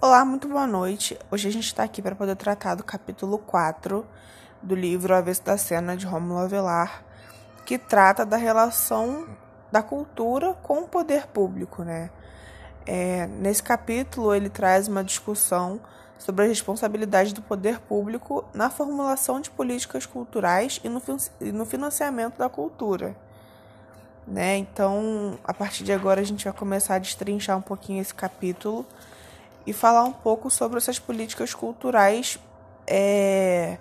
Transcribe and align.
Olá, 0.00 0.24
muito 0.24 0.46
boa 0.46 0.64
noite. 0.64 1.18
Hoje 1.28 1.48
a 1.48 1.50
gente 1.50 1.64
está 1.64 1.82
aqui 1.82 2.00
para 2.00 2.14
poder 2.14 2.36
tratar 2.36 2.76
do 2.76 2.84
capítulo 2.84 3.36
4 3.36 4.06
do 4.62 4.72
livro 4.72 5.12
Avesso 5.12 5.42
da 5.42 5.58
Cena 5.58 5.96
de 5.96 6.06
Rômulo 6.06 6.38
Avelar, 6.38 7.02
que 7.66 7.76
trata 7.76 8.24
da 8.24 8.36
relação 8.36 9.26
da 9.72 9.82
cultura 9.82 10.54
com 10.62 10.82
o 10.82 10.88
poder 10.88 11.26
público, 11.26 11.82
né? 11.82 12.10
É, 12.86 13.26
nesse 13.26 13.60
capítulo 13.60 14.32
ele 14.32 14.48
traz 14.48 14.86
uma 14.86 15.02
discussão 15.02 15.80
sobre 16.16 16.44
a 16.44 16.48
responsabilidade 16.48 17.34
do 17.34 17.42
poder 17.42 17.80
público 17.80 18.44
na 18.54 18.70
formulação 18.70 19.40
de 19.40 19.50
políticas 19.50 20.06
culturais 20.06 20.80
e 20.84 20.88
no, 20.88 21.02
e 21.40 21.50
no 21.50 21.66
financiamento 21.66 22.38
da 22.38 22.48
cultura. 22.48 23.16
Né? 24.24 24.58
Então, 24.58 25.36
a 25.42 25.52
partir 25.52 25.82
de 25.82 25.92
agora 25.92 26.20
a 26.20 26.24
gente 26.24 26.44
vai 26.44 26.52
começar 26.52 26.94
a 26.94 26.98
destrinchar 27.00 27.58
um 27.58 27.62
pouquinho 27.62 28.00
esse 28.00 28.14
capítulo 28.14 28.86
e 29.68 29.72
falar 29.74 30.02
um 30.02 30.12
pouco 30.12 30.48
sobre 30.48 30.78
essas 30.78 30.98
políticas 30.98 31.52
culturais 31.52 32.38
é, 32.86 33.76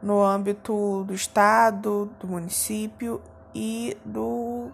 no 0.00 0.22
âmbito 0.22 1.02
do 1.02 1.12
Estado, 1.12 2.08
do 2.20 2.28
município 2.28 3.20
e 3.52 3.96
do 4.04 4.70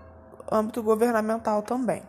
âmbito 0.52 0.82
governamental 0.82 1.62
também. 1.62 2.02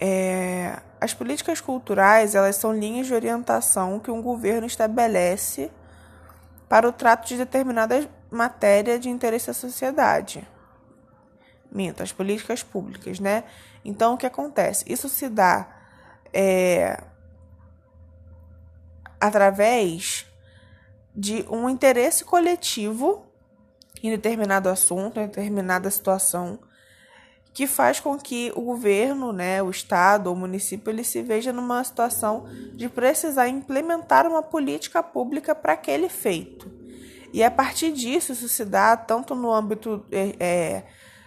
É, 0.00 0.78
as 0.98 1.12
políticas 1.12 1.60
culturais 1.60 2.34
elas 2.34 2.56
são 2.56 2.72
linhas 2.72 3.06
de 3.06 3.12
orientação 3.12 4.00
que 4.00 4.10
um 4.10 4.22
governo 4.22 4.66
estabelece 4.66 5.70
para 6.70 6.88
o 6.88 6.92
trato 6.92 7.28
de 7.28 7.36
determinada 7.36 8.08
matéria 8.30 8.98
de 8.98 9.10
interesse 9.10 9.48
da 9.48 9.52
sociedade. 9.52 10.48
Minto, 11.70 12.02
as 12.02 12.12
políticas 12.12 12.62
públicas, 12.62 13.20
né? 13.20 13.44
Então, 13.84 14.14
o 14.14 14.16
que 14.16 14.24
acontece? 14.24 14.90
Isso 14.90 15.06
se 15.06 15.28
dá 15.28 15.77
é, 16.32 17.02
através 19.20 20.26
de 21.14 21.44
um 21.50 21.68
interesse 21.68 22.24
coletivo 22.24 23.26
em 24.02 24.10
determinado 24.10 24.68
assunto, 24.68 25.18
em 25.18 25.26
determinada 25.26 25.90
situação, 25.90 26.58
que 27.52 27.66
faz 27.66 27.98
com 27.98 28.16
que 28.16 28.52
o 28.54 28.62
governo, 28.62 29.32
né, 29.32 29.60
o 29.60 29.70
estado 29.70 30.32
o 30.32 30.36
município, 30.36 30.90
ele 30.90 31.02
se 31.02 31.22
veja 31.22 31.52
numa 31.52 31.82
situação 31.82 32.46
de 32.74 32.88
precisar 32.88 33.48
implementar 33.48 34.26
uma 34.26 34.42
política 34.42 35.02
pública 35.02 35.54
para 35.54 35.72
aquele 35.72 36.08
feito. 36.08 36.70
E 37.32 37.42
a 37.42 37.50
partir 37.50 37.92
disso, 37.92 38.32
isso 38.32 38.48
se 38.48 38.64
dá 38.64 38.96
tanto 38.96 39.34
no 39.34 39.52
âmbito 39.52 40.06
é, 40.12 40.36
é 40.38 40.84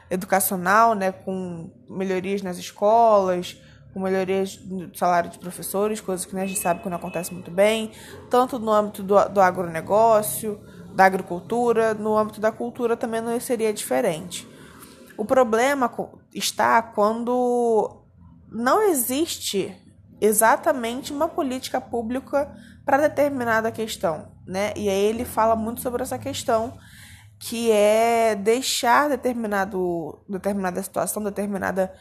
educacional, 0.10 0.94
né, 0.94 1.12
com 1.12 1.70
melhorias 1.90 2.42
nas 2.42 2.58
escolas, 2.58 3.58
com 3.94 4.00
melhorias 4.00 4.56
do 4.56 4.96
salário 4.98 5.30
de 5.30 5.38
professores, 5.38 6.00
coisas 6.00 6.26
que 6.26 6.34
né, 6.34 6.44
a 6.44 6.48
gente 6.48 6.60
sabe 6.60 6.82
que 6.82 6.90
não 6.90 6.98
acontece 6.98 7.34
muito 7.34 7.52
bem, 7.52 7.92
tanto 8.30 8.58
no 8.58 8.72
âmbito 8.72 9.04
do, 9.04 9.24
do 9.30 9.42
agronegócio, 9.42 10.60
da 10.94 11.06
agricultura, 11.06 11.94
no 11.94 12.18
âmbito 12.18 12.40
da 12.40 12.52
cultura 12.52 12.96
também 12.96 13.22
não 13.22 13.38
seria 13.40 13.74
diferente. 13.74 14.48
O 15.18 15.26
problema 15.26 15.92
está 16.34 16.82
quando 16.82 18.02
não 18.52 18.82
existe 18.84 19.78
exatamente 20.20 21.12
uma 21.12 21.28
política 21.28 21.82
pública 21.82 22.52
para 22.86 22.98
determinada 22.98 23.72
questão, 23.72 24.32
né? 24.46 24.74
E 24.76 24.90
aí 24.90 25.04
ele 25.04 25.26
fala 25.26 25.56
muito 25.56 25.82
sobre 25.82 26.04
essa 26.04 26.18
questão 26.18 26.78
que 27.40 27.72
é 27.72 28.36
deixar 28.36 29.10
determinado, 29.10 30.24
determinada 30.30 30.82
situação, 30.84 31.24
determinada 31.24 31.92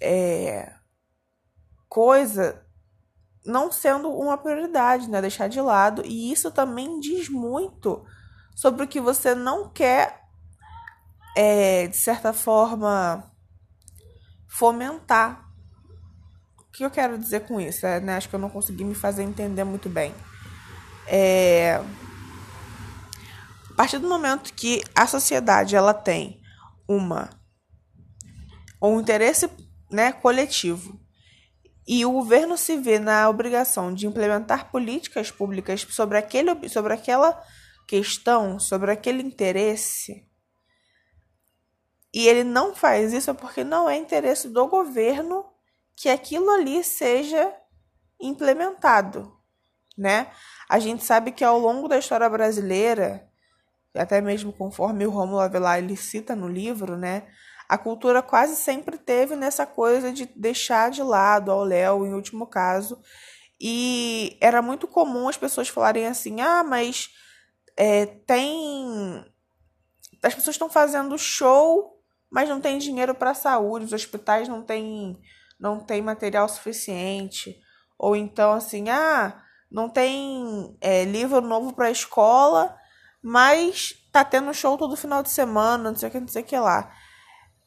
é, 0.00 0.72
coisa 1.90 2.64
não 3.44 3.72
sendo 3.72 4.10
uma 4.10 4.38
prioridade, 4.38 5.10
né? 5.10 5.20
Deixar 5.20 5.48
de 5.48 5.60
lado. 5.60 6.02
E 6.06 6.32
isso 6.32 6.50
também 6.50 7.00
diz 7.00 7.28
muito 7.28 8.04
sobre 8.54 8.84
o 8.84 8.88
que 8.88 9.00
você 9.00 9.34
não 9.34 9.68
quer, 9.68 10.22
é, 11.36 11.88
de 11.88 11.96
certa 11.96 12.32
forma, 12.32 13.24
fomentar. 14.48 15.50
O 16.58 16.70
que 16.70 16.84
eu 16.84 16.90
quero 16.90 17.18
dizer 17.18 17.40
com 17.46 17.60
isso? 17.60 17.84
É, 17.84 17.98
né? 17.98 18.16
Acho 18.16 18.28
que 18.28 18.34
eu 18.36 18.40
não 18.40 18.50
consegui 18.50 18.84
me 18.84 18.94
fazer 18.94 19.24
entender 19.24 19.64
muito 19.64 19.88
bem. 19.88 20.14
É... 21.06 21.82
A 23.70 23.74
partir 23.74 23.98
do 23.98 24.08
momento 24.08 24.52
que 24.52 24.82
a 24.94 25.06
sociedade 25.06 25.74
ela 25.74 25.94
tem 25.94 26.40
uma 26.86 27.30
um 28.82 29.00
interesse 29.00 29.50
né, 29.90 30.12
coletivo 30.12 30.99
e 31.86 32.04
o 32.04 32.12
governo 32.12 32.56
se 32.56 32.76
vê 32.76 32.98
na 32.98 33.28
obrigação 33.28 33.92
de 33.92 34.06
implementar 34.06 34.70
políticas 34.70 35.30
públicas 35.30 35.86
sobre, 35.90 36.18
aquele, 36.18 36.68
sobre 36.68 36.92
aquela 36.94 37.42
questão, 37.86 38.58
sobre 38.58 38.92
aquele 38.92 39.22
interesse, 39.22 40.30
e 42.12 42.26
ele 42.26 42.42
não 42.42 42.74
faz 42.74 43.12
isso 43.12 43.34
porque 43.34 43.62
não 43.62 43.88
é 43.88 43.96
interesse 43.96 44.48
do 44.48 44.66
governo 44.66 45.44
que 45.96 46.08
aquilo 46.08 46.50
ali 46.50 46.82
seja 46.82 47.54
implementado, 48.20 49.32
né? 49.96 50.30
A 50.68 50.78
gente 50.78 51.04
sabe 51.04 51.30
que 51.30 51.44
ao 51.44 51.58
longo 51.58 51.88
da 51.88 51.98
história 51.98 52.28
brasileira, 52.28 53.28
até 53.94 54.20
mesmo 54.20 54.52
conforme 54.52 55.06
o 55.06 55.10
Rômulo 55.10 55.40
Avelar 55.40 55.78
ele 55.78 55.96
cita 55.96 56.34
no 56.34 56.48
livro, 56.48 56.96
né, 56.96 57.28
a 57.70 57.78
cultura 57.78 58.20
quase 58.20 58.56
sempre 58.56 58.98
teve 58.98 59.36
nessa 59.36 59.64
coisa 59.64 60.12
de 60.12 60.26
deixar 60.34 60.90
de 60.90 61.04
lado 61.04 61.52
ao 61.52 61.62
Léo, 61.62 62.04
em 62.04 62.12
último 62.12 62.44
caso. 62.44 63.00
E 63.60 64.36
era 64.40 64.60
muito 64.60 64.88
comum 64.88 65.28
as 65.28 65.36
pessoas 65.36 65.68
falarem 65.68 66.04
assim: 66.08 66.40
ah, 66.40 66.64
mas 66.64 67.10
é, 67.76 68.06
tem. 68.06 69.24
As 70.20 70.34
pessoas 70.34 70.54
estão 70.56 70.68
fazendo 70.68 71.16
show, 71.16 72.02
mas 72.28 72.48
não 72.48 72.60
tem 72.60 72.76
dinheiro 72.76 73.14
para 73.14 73.34
saúde, 73.34 73.84
os 73.84 73.92
hospitais 73.92 74.48
não 74.48 74.62
têm 74.62 75.16
não 75.58 75.78
tem 75.78 76.02
material 76.02 76.48
suficiente. 76.48 77.56
Ou 77.96 78.16
então, 78.16 78.50
assim, 78.50 78.88
ah, 78.88 79.44
não 79.70 79.88
tem 79.88 80.76
é, 80.80 81.04
livro 81.04 81.40
novo 81.40 81.72
para 81.72 81.86
a 81.86 81.92
escola, 81.92 82.76
mas 83.22 83.94
tá 84.10 84.24
tendo 84.24 84.52
show 84.52 84.76
todo 84.76 84.96
final 84.96 85.22
de 85.22 85.30
semana, 85.30 85.90
não 85.90 85.96
sei 85.96 86.08
o 86.08 86.12
que, 86.12 86.18
não 86.18 86.26
sei 86.26 86.42
o 86.42 86.44
que 86.44 86.58
lá 86.58 86.92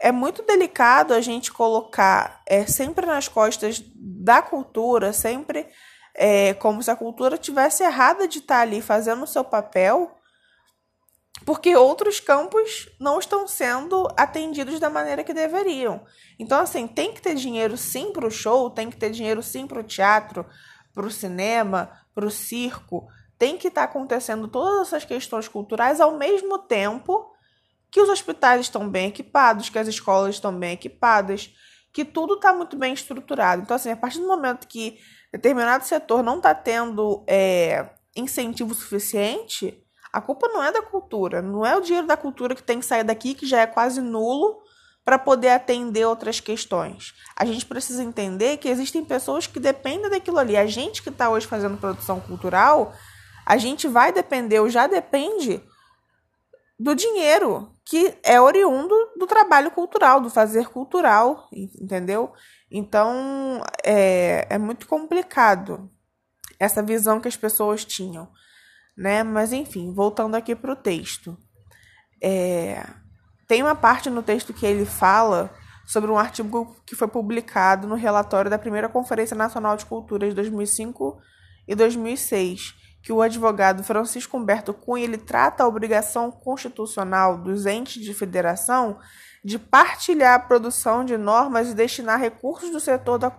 é 0.03 0.11
muito 0.11 0.43
delicado 0.43 1.13
a 1.13 1.21
gente 1.21 1.49
colocar 1.49 2.41
é, 2.45 2.65
sempre 2.65 3.05
nas 3.05 3.29
costas 3.29 3.81
da 3.95 4.41
cultura, 4.41 5.13
sempre 5.13 5.65
é, 6.13 6.53
como 6.55 6.83
se 6.83 6.91
a 6.91 6.95
cultura 6.95 7.37
tivesse 7.37 7.83
errada 7.83 8.27
de 8.27 8.39
estar 8.39 8.59
ali 8.59 8.81
fazendo 8.81 9.23
o 9.23 9.27
seu 9.27 9.45
papel, 9.45 10.13
porque 11.45 11.73
outros 11.77 12.19
campos 12.19 12.89
não 12.99 13.17
estão 13.17 13.47
sendo 13.47 14.05
atendidos 14.17 14.77
da 14.77 14.89
maneira 14.89 15.23
que 15.23 15.33
deveriam. 15.33 16.03
Então, 16.37 16.59
assim, 16.59 16.85
tem 16.85 17.13
que 17.13 17.21
ter 17.21 17.35
dinheiro 17.35 17.77
sim 17.77 18.11
para 18.11 18.27
o 18.27 18.31
show, 18.31 18.69
tem 18.69 18.89
que 18.89 18.97
ter 18.97 19.09
dinheiro 19.09 19.41
sim 19.41 19.65
para 19.65 19.79
o 19.79 19.83
teatro, 19.83 20.45
para 20.93 21.05
o 21.05 21.11
cinema, 21.11 21.89
para 22.13 22.25
o 22.25 22.31
circo. 22.31 23.07
Tem 23.39 23.57
que 23.57 23.69
estar 23.69 23.87
tá 23.87 23.89
acontecendo 23.89 24.49
todas 24.49 24.87
essas 24.87 25.05
questões 25.05 25.47
culturais 25.47 26.01
ao 26.01 26.17
mesmo 26.17 26.59
tempo 26.59 27.32
que 27.93 28.01
os 28.01 28.09
hospitais 28.09 28.61
estão 28.61 28.89
bem 28.89 29.09
equipados, 29.09 29.69
que 29.69 29.77
as 29.77 29.87
escolas 29.87 30.33
estão 30.33 30.51
bem 30.51 30.71
equipadas, 30.73 31.51
que 31.93 32.03
tudo 32.03 32.33
está 32.33 32.51
muito 32.51 32.75
bem 32.75 32.91
estruturado. 32.91 33.61
Então, 33.61 33.75
assim, 33.75 33.91
a 33.91 33.95
partir 33.95 34.17
do 34.17 34.25
momento 34.25 34.67
que 34.67 34.97
determinado 35.31 35.85
setor 35.85 36.23
não 36.23 36.37
está 36.37 36.55
tendo 36.55 37.23
é, 37.27 37.87
incentivo 38.15 38.73
suficiente, 38.73 39.79
a 40.11 40.19
culpa 40.19 40.47
não 40.47 40.63
é 40.63 40.71
da 40.71 40.81
cultura, 40.81 41.39
não 41.39 41.63
é 41.63 41.77
o 41.77 41.81
dinheiro 41.81 42.07
da 42.07 42.17
cultura 42.17 42.55
que 42.55 42.63
tem 42.63 42.79
que 42.79 42.85
sair 42.87 43.03
daqui, 43.03 43.35
que 43.35 43.45
já 43.45 43.61
é 43.61 43.67
quase 43.67 44.01
nulo, 44.01 44.63
para 45.05 45.19
poder 45.19 45.49
atender 45.49 46.05
outras 46.05 46.39
questões. 46.39 47.13
A 47.35 47.45
gente 47.45 47.63
precisa 47.63 48.03
entender 48.03 48.57
que 48.57 48.69
existem 48.69 49.05
pessoas 49.05 49.45
que 49.45 49.59
dependem 49.59 50.09
daquilo 50.09 50.39
ali. 50.39 50.57
A 50.57 50.65
gente 50.65 51.03
que 51.03 51.09
está 51.09 51.29
hoje 51.29 51.45
fazendo 51.45 51.77
produção 51.77 52.19
cultural, 52.19 52.91
a 53.45 53.55
gente 53.57 53.87
vai 53.87 54.11
depender, 54.11 54.61
ou 54.61 54.67
já 54.67 54.87
depende 54.87 55.61
do 56.83 56.93
dinheiro 56.93 57.73
que 57.85 58.13
é 58.23 58.41
oriundo 58.41 58.93
do 59.17 59.25
trabalho 59.25 59.71
cultural, 59.71 60.19
do 60.19 60.29
fazer 60.29 60.67
cultural, 60.67 61.47
entendeu? 61.53 62.33
Então 62.69 63.63
é, 63.85 64.45
é 64.49 64.57
muito 64.57 64.85
complicado 64.85 65.89
essa 66.59 66.83
visão 66.83 67.21
que 67.21 67.27
as 67.29 67.37
pessoas 67.37 67.85
tinham, 67.85 68.29
né? 68.97 69.23
Mas 69.23 69.53
enfim, 69.53 69.93
voltando 69.93 70.35
aqui 70.35 70.53
para 70.55 70.73
o 70.73 70.75
texto, 70.75 71.37
é, 72.21 72.85
tem 73.47 73.63
uma 73.63 73.75
parte 73.75 74.09
no 74.09 74.21
texto 74.21 74.53
que 74.53 74.65
ele 74.65 74.85
fala 74.85 75.53
sobre 75.87 76.11
um 76.11 76.17
artigo 76.17 76.75
que 76.85 76.95
foi 76.95 77.07
publicado 77.07 77.87
no 77.87 77.95
relatório 77.95 78.51
da 78.51 78.59
primeira 78.59 78.89
Conferência 78.89 79.37
Nacional 79.37 79.77
de 79.77 79.85
Cultura 79.85 80.27
de 80.27 80.35
2005 80.35 81.17
e 81.65 81.75
2006 81.75 82.82
que 83.03 83.11
o 83.11 83.21
advogado 83.21 83.83
Francisco 83.83 84.37
Humberto 84.37 84.73
Cunha 84.73 85.03
ele 85.03 85.17
trata 85.17 85.63
a 85.63 85.67
obrigação 85.67 86.31
constitucional 86.31 87.37
dos 87.37 87.65
entes 87.65 88.01
de 88.01 88.13
federação 88.13 88.97
de 89.43 89.59
partilhar 89.59 90.35
a 90.35 90.39
produção 90.39 91.03
de 91.03 91.17
normas 91.17 91.69
e 91.69 91.73
destinar 91.73 92.17
recursos 92.17 92.71
do 92.71 92.79
setor 92.79 93.17
da, 93.17 93.29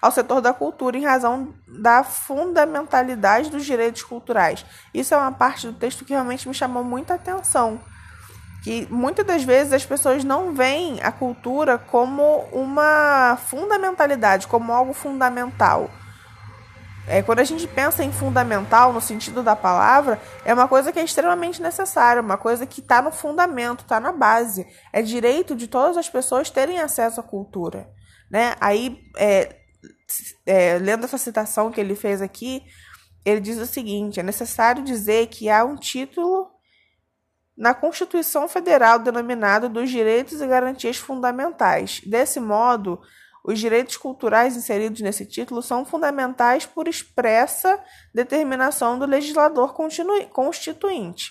ao 0.00 0.10
setor 0.10 0.40
da 0.40 0.54
cultura 0.54 0.96
em 0.96 1.04
razão 1.04 1.54
da 1.66 2.02
fundamentalidade 2.02 3.50
dos 3.50 3.66
direitos 3.66 4.02
culturais. 4.02 4.64
Isso 4.94 5.12
é 5.12 5.18
uma 5.18 5.32
parte 5.32 5.66
do 5.66 5.74
texto 5.74 6.02
que 6.06 6.14
realmente 6.14 6.48
me 6.48 6.54
chamou 6.54 6.82
muita 6.82 7.14
atenção. 7.14 7.78
Que 8.64 8.88
muitas 8.90 9.26
das 9.26 9.44
vezes 9.44 9.74
as 9.74 9.84
pessoas 9.84 10.24
não 10.24 10.54
veem 10.54 11.00
a 11.02 11.12
cultura 11.12 11.76
como 11.76 12.48
uma 12.52 13.36
fundamentalidade, 13.36 14.46
como 14.46 14.72
algo 14.72 14.94
fundamental. 14.94 15.90
É, 17.08 17.22
quando 17.22 17.40
a 17.40 17.44
gente 17.44 17.66
pensa 17.66 18.04
em 18.04 18.12
fundamental, 18.12 18.92
no 18.92 19.00
sentido 19.00 19.42
da 19.42 19.56
palavra, 19.56 20.20
é 20.44 20.52
uma 20.52 20.68
coisa 20.68 20.92
que 20.92 20.98
é 20.98 21.04
extremamente 21.04 21.62
necessária, 21.62 22.20
uma 22.20 22.36
coisa 22.36 22.66
que 22.66 22.80
está 22.80 23.00
no 23.00 23.10
fundamento, 23.10 23.80
está 23.80 23.98
na 23.98 24.12
base. 24.12 24.66
É 24.92 25.00
direito 25.00 25.56
de 25.56 25.66
todas 25.66 25.96
as 25.96 26.08
pessoas 26.08 26.50
terem 26.50 26.78
acesso 26.80 27.20
à 27.20 27.22
cultura. 27.22 27.88
Né? 28.30 28.54
Aí, 28.60 29.00
é, 29.16 29.56
é, 30.44 30.78
lendo 30.78 31.04
essa 31.04 31.16
citação 31.16 31.70
que 31.70 31.80
ele 31.80 31.94
fez 31.94 32.20
aqui, 32.20 32.62
ele 33.24 33.40
diz 33.40 33.58
o 33.58 33.66
seguinte: 33.66 34.20
é 34.20 34.22
necessário 34.22 34.82
dizer 34.82 35.28
que 35.28 35.48
há 35.48 35.64
um 35.64 35.76
título 35.76 36.50
na 37.56 37.74
Constituição 37.74 38.46
Federal 38.46 38.98
denominado 38.98 39.68
dos 39.68 39.90
Direitos 39.90 40.40
e 40.40 40.46
Garantias 40.46 40.96
Fundamentais. 40.96 42.00
Desse 42.06 42.38
modo, 42.38 43.00
os 43.48 43.58
direitos 43.58 43.96
culturais 43.96 44.54
inseridos 44.58 45.00
nesse 45.00 45.24
título 45.24 45.62
são 45.62 45.82
fundamentais 45.82 46.66
por 46.66 46.86
expressa 46.86 47.82
determinação 48.14 48.98
do 48.98 49.06
legislador 49.06 49.74
constituinte. 50.30 51.30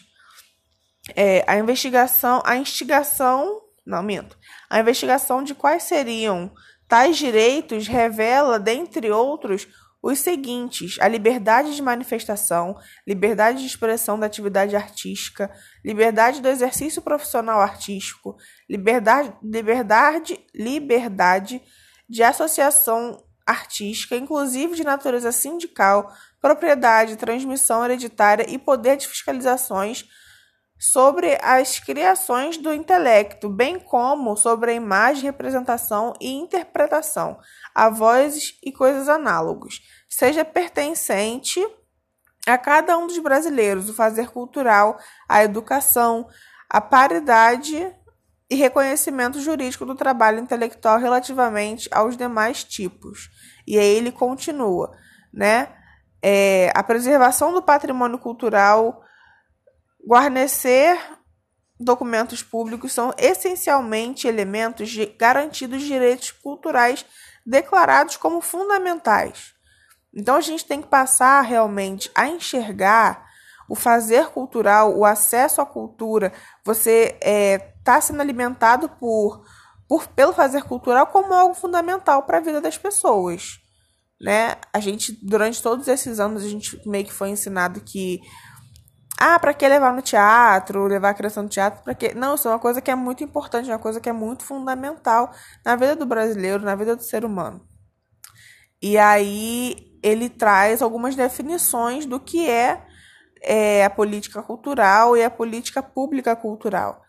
É, 1.16 1.44
a 1.46 1.60
investigação, 1.60 2.42
a 2.44 2.58
instigação, 2.58 3.62
não 3.86 4.02
minto, 4.02 4.36
a 4.68 4.80
investigação 4.80 5.44
de 5.44 5.54
quais 5.54 5.84
seriam 5.84 6.52
tais 6.88 7.18
direitos 7.18 7.88
revela, 7.88 8.60
dentre 8.60 9.12
outros, 9.12 9.68
os 10.02 10.18
seguintes: 10.18 10.98
a 11.00 11.08
liberdade 11.08 11.76
de 11.76 11.84
manifestação, 11.84 12.76
liberdade 13.08 13.60
de 13.60 13.68
expressão 13.68 14.20
da 14.20 14.26
atividade 14.26 14.76
artística, 14.76 15.52
liberdade 15.86 16.42
do 16.42 16.48
exercício 16.48 17.00
profissional 17.00 17.62
artístico, 17.62 18.36
liberdade, 18.68 19.32
liberdade, 19.44 20.44
liberdade 20.56 21.62
de 22.08 22.24
associação 22.24 23.24
artística, 23.46 24.16
inclusive 24.16 24.76
de 24.76 24.84
natureza 24.84 25.32
sindical, 25.32 26.12
propriedade, 26.42 27.16
transmissão 27.16 27.84
hereditária 27.86 28.46
e 28.50 28.58
poder 28.58 28.98
de 28.98 29.08
fiscalizações 29.08 30.06
sobre 30.80 31.38
as 31.42 31.80
criações 31.80 32.58
do 32.58 32.72
intelecto, 32.72 33.50
bem 33.50 33.80
como 33.80 34.36
sobre 34.38 34.72
a 34.72 34.76
imagem, 34.76 35.24
representação 35.24 36.14
e 36.22 36.30
interpretação, 36.32 37.40
a 37.74 37.90
vozes 37.90 38.60
e 38.64 38.72
coisas 38.72 39.10
análogas, 39.10 39.82
seja 40.08 40.46
pertencente 40.46 41.66
a 42.46 42.58
cada 42.58 42.98
um 42.98 43.08
dos 43.08 43.18
brasileiros 43.18 43.90
o 43.90 43.94
fazer 43.94 44.30
cultural, 44.30 45.00
a 45.28 45.44
educação, 45.44 46.30
a 46.70 46.80
paridade 46.80 47.94
e 48.50 48.56
reconhecimento 48.56 49.42
jurídico 49.42 49.86
do 49.86 49.96
trabalho 49.96 50.40
intelectual 50.40 51.00
relativamente 51.00 51.90
aos 51.92 52.16
demais 52.16 52.64
tipos. 52.64 53.30
E 53.66 53.78
aí 53.78 53.96
ele 53.96 54.12
continua, 54.12 54.96
né? 55.34 55.70
É, 56.22 56.72
a 56.74 56.82
preservação 56.82 57.54
do 57.54 57.62
patrimônio 57.62 58.18
cultural, 58.18 59.04
guarnecer 60.06 60.98
documentos 61.80 62.42
públicos 62.42 62.92
são 62.92 63.14
essencialmente 63.18 64.28
elementos 64.28 64.90
de 64.90 65.06
garantidos 65.06 65.84
direitos 65.84 66.32
culturais 66.32 67.06
declarados 67.46 68.18
como 68.18 68.42
fundamentais. 68.42 69.54
Então 70.14 70.36
a 70.36 70.42
gente 70.42 70.66
tem 70.66 70.82
que 70.82 70.88
passar 70.88 71.42
realmente 71.42 72.10
a 72.16 72.28
enxergar 72.28 73.28
o 73.70 73.76
fazer 73.76 74.28
cultural, 74.30 74.98
o 74.98 75.06
acesso 75.06 75.62
à 75.62 75.66
cultura, 75.66 76.32
você 76.64 77.18
é, 77.22 77.74
tá 77.88 78.02
sendo 78.02 78.20
alimentado 78.20 78.90
por, 78.90 79.46
por 79.88 80.08
pelo 80.10 80.34
fazer 80.34 80.64
cultural 80.64 81.08
como 81.08 81.34
algo 81.34 81.54
fundamental 81.54 82.24
para 82.24 82.40
a 82.40 82.42
vida 82.42 82.60
das 82.60 82.78
pessoas. 82.78 83.60
Né? 84.20 84.56
A 84.74 84.80
gente, 84.82 85.18
durante 85.26 85.64
todos 85.64 85.88
esses 85.88 86.20
anos, 86.20 86.44
a 86.44 86.50
gente 86.50 86.78
meio 86.86 87.06
que 87.06 87.14
foi 87.14 87.30
ensinado 87.30 87.80
que 87.80 88.20
ah, 89.18 89.40
para 89.40 89.54
que 89.54 89.68
levar 89.68 89.94
no 89.94 90.02
teatro, 90.02 90.86
levar 90.86 91.10
a 91.10 91.14
criança 91.14 91.42
no 91.42 91.50
teatro? 91.50 91.84
Para 91.84 91.96
que? 91.96 92.14
Não, 92.14 92.36
isso 92.36 92.48
é 92.48 92.52
uma 92.52 92.60
coisa 92.60 92.82
que 92.82 92.92
é 92.92 92.96
muito 92.96 93.24
importante, 93.24 93.70
uma 93.70 93.80
coisa 93.80 94.00
que 94.00 94.10
é 94.10 94.14
muito 94.14 94.44
fundamental 94.44 95.32
na 95.66 95.76
vida 95.76 95.96
do 95.96 96.06
brasileiro, 96.06 96.64
na 96.64 96.76
vida 96.76 96.96
do 96.96 97.02
ser 97.02 97.24
humano. 97.24 97.66
E 98.82 98.98
aí 98.98 99.98
ele 100.04 100.30
traz 100.30 100.82
algumas 100.82 101.16
definições 101.16 102.06
do 102.06 102.20
que 102.20 102.48
é 102.50 102.86
é 103.42 103.86
a 103.86 103.90
política 103.90 104.42
cultural 104.42 105.16
e 105.16 105.24
a 105.24 105.30
política 105.30 105.82
pública 105.82 106.36
cultural. 106.36 107.02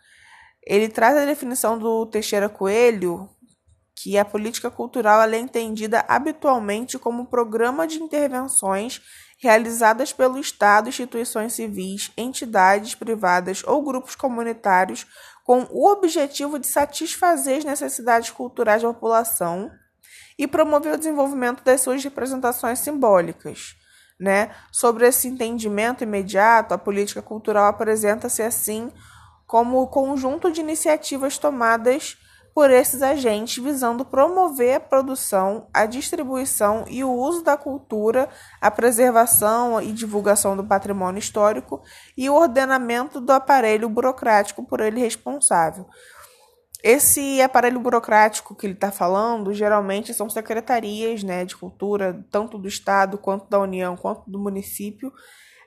Ele 0.65 0.89
traz 0.89 1.17
a 1.17 1.25
definição 1.25 1.77
do 1.77 2.05
Teixeira 2.05 2.49
Coelho 2.49 3.29
que 4.01 4.17
a 4.17 4.23
política 4.23 4.71
cultural 4.71 5.21
é 5.21 5.37
entendida 5.37 6.05
habitualmente 6.07 6.97
como 6.97 7.25
programa 7.25 7.85
de 7.85 8.01
intervenções 8.01 9.01
realizadas 9.41 10.13
pelo 10.13 10.37
Estado, 10.37 10.89
instituições 10.89 11.53
civis, 11.53 12.11
entidades 12.17 12.95
privadas 12.95 13.63
ou 13.65 13.83
grupos 13.83 14.15
comunitários 14.15 15.05
com 15.43 15.67
o 15.71 15.89
objetivo 15.89 16.59
de 16.59 16.67
satisfazer 16.67 17.57
as 17.57 17.65
necessidades 17.65 18.29
culturais 18.29 18.81
da 18.81 18.93
população 18.93 19.69
e 20.37 20.47
promover 20.47 20.93
o 20.93 20.97
desenvolvimento 20.97 21.63
das 21.63 21.81
suas 21.81 22.03
representações 22.03 22.79
simbólicas. 22.79 23.75
Né? 24.19 24.53
Sobre 24.71 25.07
esse 25.07 25.27
entendimento 25.27 26.03
imediato, 26.03 26.73
a 26.73 26.77
política 26.77 27.21
cultural 27.21 27.65
apresenta-se 27.65 28.41
assim 28.41 28.91
como 29.49 29.81
o 29.81 29.87
conjunto 29.87 30.51
de 30.51 30.61
iniciativas 30.61 31.39
tomadas 31.39 32.15
por 32.53 32.69
esses 32.69 33.01
agentes 33.01 33.63
visando 33.63 34.05
promover 34.05 34.75
a 34.75 34.79
produção, 34.79 35.67
a 35.73 35.87
distribuição 35.87 36.85
e 36.87 37.03
o 37.03 37.11
uso 37.11 37.43
da 37.43 37.57
cultura, 37.57 38.29
a 38.61 38.69
preservação 38.69 39.81
e 39.81 39.91
divulgação 39.91 40.55
do 40.55 40.63
patrimônio 40.63 41.17
histórico 41.17 41.81
e 42.15 42.29
o 42.29 42.35
ordenamento 42.35 43.19
do 43.19 43.31
aparelho 43.31 43.89
burocrático 43.89 44.63
por 44.63 44.81
ele 44.81 44.99
responsável. 44.99 45.87
Esse 46.83 47.41
aparelho 47.41 47.79
burocrático 47.79 48.53
que 48.53 48.67
ele 48.67 48.75
está 48.75 48.91
falando, 48.91 49.51
geralmente 49.51 50.13
são 50.13 50.29
secretarias 50.29 51.23
né, 51.23 51.43
de 51.43 51.57
cultura, 51.57 52.23
tanto 52.29 52.55
do 52.59 52.67
Estado, 52.67 53.17
quanto 53.17 53.49
da 53.49 53.57
União, 53.57 53.97
quanto 53.97 54.29
do 54.29 54.37
município. 54.37 55.11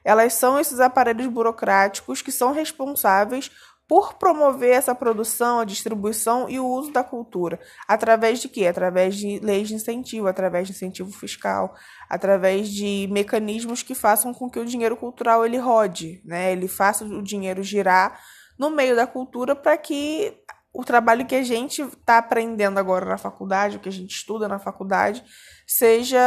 Elas 0.04 0.34
são 0.34 0.58
esses 0.58 0.80
aparelhos 0.80 1.26
burocráticos 1.26 2.22
que 2.22 2.32
são 2.32 2.52
responsáveis 2.52 3.50
por 3.88 4.14
promover 4.14 4.70
essa 4.70 4.94
produção, 4.94 5.60
a 5.60 5.64
distribuição 5.64 6.48
e 6.48 6.58
o 6.58 6.66
uso 6.66 6.92
da 6.92 7.04
cultura. 7.04 7.60
Através 7.86 8.40
de 8.40 8.48
quê? 8.48 8.66
Através 8.66 9.16
de 9.16 9.38
leis 9.40 9.68
de 9.68 9.74
incentivo, 9.74 10.28
através 10.28 10.66
de 10.66 10.72
incentivo 10.72 11.10
fiscal, 11.10 11.74
através 12.08 12.68
de 12.68 13.08
mecanismos 13.10 13.82
que 13.82 13.94
façam 13.94 14.32
com 14.32 14.48
que 14.48 14.58
o 14.58 14.64
dinheiro 14.64 14.96
cultural 14.96 15.44
ele 15.44 15.58
rode, 15.58 16.22
né? 16.24 16.52
ele 16.52 16.68
faça 16.68 17.04
o 17.04 17.22
dinheiro 17.22 17.62
girar 17.62 18.18
no 18.58 18.70
meio 18.70 18.96
da 18.96 19.06
cultura 19.06 19.54
para 19.54 19.76
que 19.76 20.36
o 20.72 20.84
trabalho 20.84 21.26
que 21.26 21.34
a 21.34 21.42
gente 21.42 21.82
está 21.82 22.18
aprendendo 22.18 22.78
agora 22.78 23.04
na 23.04 23.18
faculdade, 23.18 23.76
o 23.76 23.80
que 23.80 23.88
a 23.88 23.92
gente 23.92 24.14
estuda 24.14 24.48
na 24.48 24.58
faculdade, 24.58 25.22
seja 25.66 26.18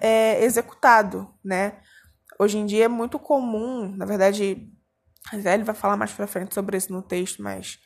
é, 0.00 0.42
executado, 0.44 1.32
né? 1.44 1.78
Hoje 2.40 2.58
em 2.58 2.66
dia 2.66 2.86
é 2.86 2.88
muito 2.88 3.18
comum, 3.18 3.94
na 3.96 4.04
verdade, 4.04 4.68
ele 5.32 5.64
vai 5.64 5.74
falar 5.74 5.96
mais 5.96 6.12
para 6.12 6.26
frente 6.26 6.54
sobre 6.54 6.76
isso 6.76 6.92
no 6.92 7.02
texto, 7.02 7.42
mas 7.42 7.78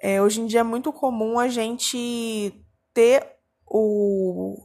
é, 0.00 0.20
hoje 0.20 0.40
em 0.40 0.46
dia 0.46 0.60
é 0.60 0.64
muito 0.64 0.92
comum 0.92 1.38
a 1.38 1.48
gente 1.48 2.64
ter 2.92 3.26
o, 3.66 4.56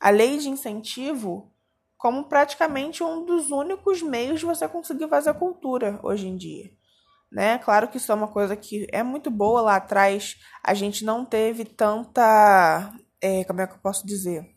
a 0.00 0.10
lei 0.10 0.38
de 0.38 0.48
incentivo 0.48 1.52
como 1.96 2.24
praticamente 2.24 3.02
um 3.02 3.24
dos 3.24 3.50
únicos 3.50 4.02
meios 4.02 4.40
de 4.40 4.46
você 4.46 4.68
conseguir 4.68 5.08
fazer 5.08 5.34
cultura 5.34 5.98
hoje 6.02 6.28
em 6.28 6.36
dia 6.36 6.76
né? 7.30 7.58
Claro 7.58 7.88
que 7.88 7.96
isso 7.96 8.10
é 8.10 8.14
uma 8.14 8.28
coisa 8.28 8.56
que 8.56 8.86
é 8.90 9.02
muito 9.02 9.30
boa 9.30 9.60
lá 9.60 9.76
atrás. 9.76 10.36
A 10.62 10.74
gente 10.74 11.04
não 11.04 11.24
teve 11.24 11.64
tanta. 11.64 12.92
É, 13.20 13.44
como 13.44 13.60
é 13.60 13.66
que 13.66 13.74
eu 13.74 13.78
posso 13.78 14.06
dizer? 14.06 14.54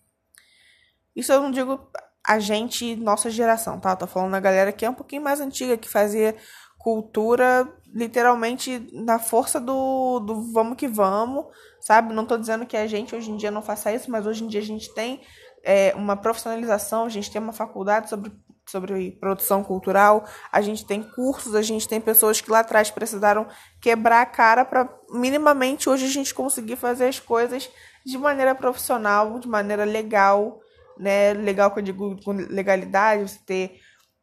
Isso 1.15 1.31
eu 1.31 1.41
não 1.41 1.51
digo 1.51 1.89
a 2.25 2.39
gente, 2.39 2.95
nossa 2.95 3.29
geração, 3.29 3.79
tá? 3.79 3.91
Eu 3.91 3.97
tô 3.97 4.07
falando 4.07 4.31
da 4.31 4.39
galera 4.39 4.71
que 4.71 4.85
é 4.85 4.89
um 4.89 4.93
pouquinho 4.93 5.21
mais 5.21 5.41
antiga, 5.41 5.77
que 5.77 5.89
fazia 5.89 6.35
cultura 6.79 7.71
literalmente 7.93 8.87
na 8.93 9.19
força 9.19 9.59
do, 9.59 10.19
do 10.19 10.51
vamos 10.53 10.77
que 10.77 10.87
vamos, 10.87 11.45
sabe? 11.81 12.13
Não 12.13 12.25
tô 12.25 12.37
dizendo 12.37 12.65
que 12.65 12.77
a 12.77 12.87
gente 12.87 13.15
hoje 13.15 13.29
em 13.29 13.37
dia 13.37 13.51
não 13.51 13.61
faça 13.61 13.93
isso, 13.93 14.09
mas 14.09 14.25
hoje 14.25 14.43
em 14.43 14.47
dia 14.47 14.61
a 14.61 14.63
gente 14.63 14.93
tem 14.93 15.21
é, 15.63 15.93
uma 15.95 16.15
profissionalização, 16.15 17.05
a 17.05 17.09
gente 17.09 17.29
tem 17.29 17.41
uma 17.41 17.53
faculdade 17.53 18.09
sobre 18.09 18.31
sobre 18.69 19.11
produção 19.19 19.63
cultural, 19.63 20.25
a 20.51 20.61
gente 20.61 20.85
tem 20.85 21.01
cursos, 21.01 21.55
a 21.55 21.61
gente 21.63 21.87
tem 21.87 21.99
pessoas 21.99 22.39
que 22.39 22.51
lá 22.51 22.59
atrás 22.59 22.91
precisaram 22.91 23.47
quebrar 23.81 24.21
a 24.21 24.25
cara 24.27 24.63
para 24.63 24.87
minimamente 25.09 25.89
hoje 25.89 26.05
a 26.05 26.09
gente 26.09 26.33
conseguir 26.35 26.75
fazer 26.75 27.07
as 27.07 27.19
coisas 27.19 27.67
de 28.05 28.15
maneira 28.15 28.53
profissional, 28.53 29.39
de 29.39 29.47
maneira 29.47 29.83
legal, 29.85 30.59
né? 30.99 31.33
Legal 31.33 31.71
que 31.71 31.79
eu 31.79 31.83
digo 31.83 32.23
com 32.23 32.31
legalidade, 32.31 33.31
você 33.31 33.39
ter 33.43 33.79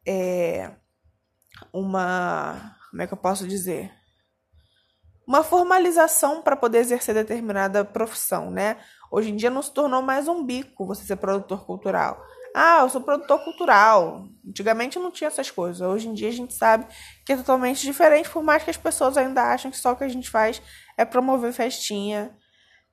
é, 0.07 0.71
uma. 1.73 2.77
Como 2.91 3.03
é 3.03 3.07
que 3.07 3.13
eu 3.13 3.19
posso 3.19 3.47
dizer? 3.47 3.93
Uma 5.27 5.43
formalização 5.43 6.41
para 6.41 6.57
poder 6.57 6.79
exercer 6.79 7.15
determinada 7.15 7.85
profissão, 7.85 8.51
né? 8.51 8.77
Hoje 9.11 9.31
em 9.31 9.37
dia 9.37 9.51
não 9.51 9.63
se 9.63 9.73
tornou 9.73 10.01
mais 10.01 10.29
um 10.29 10.45
bico 10.45 10.87
você 10.87 11.05
ser 11.05 11.17
produtor 11.17 11.67
cultural. 11.67 12.23
Ah, 12.55 12.81
eu 12.81 12.89
sou 12.89 13.01
produtor 13.01 13.45
cultural. 13.45 14.29
Antigamente 14.47 14.99
não 14.99 15.11
tinha 15.11 15.29
essas 15.29 15.51
coisas. 15.51 15.81
Hoje 15.81 16.09
em 16.09 16.15
dia 16.15 16.29
a 16.29 16.33
gente 16.33 16.55
sabe 16.55 16.87
que 17.25 17.33
é 17.33 17.37
totalmente 17.37 17.83
diferente, 17.83 18.31
por 18.31 18.43
mais 18.43 18.63
que 18.63 18.71
as 18.71 18.77
pessoas 18.77 19.17
ainda 19.17 19.43
achem 19.43 19.71
que 19.71 19.77
só 19.77 19.93
o 19.93 19.97
que 19.97 20.05
a 20.05 20.09
gente 20.09 20.31
faz 20.31 20.63
é 20.97 21.05
promover 21.05 21.53
festinha 21.53 22.35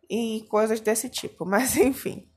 e 0.10 0.46
coisas 0.50 0.82
desse 0.82 1.08
tipo. 1.08 1.46
Mas 1.46 1.78
enfim. 1.78 2.33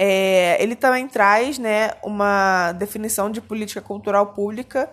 É, 0.00 0.62
ele 0.62 0.76
também 0.76 1.08
traz 1.08 1.58
né, 1.58 1.90
uma 2.04 2.70
definição 2.72 3.28
de 3.28 3.40
política 3.40 3.80
cultural 3.80 4.32
pública, 4.32 4.88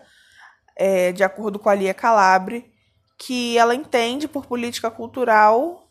é, 0.76 1.12
de 1.12 1.24
acordo 1.24 1.60
com 1.60 1.70
a 1.70 1.76
Lia 1.76 1.94
Calabre, 1.94 2.74
que 3.20 3.56
ela 3.56 3.76
entende 3.76 4.28
por 4.28 4.48
política 4.48 4.90
cultural 4.90 5.88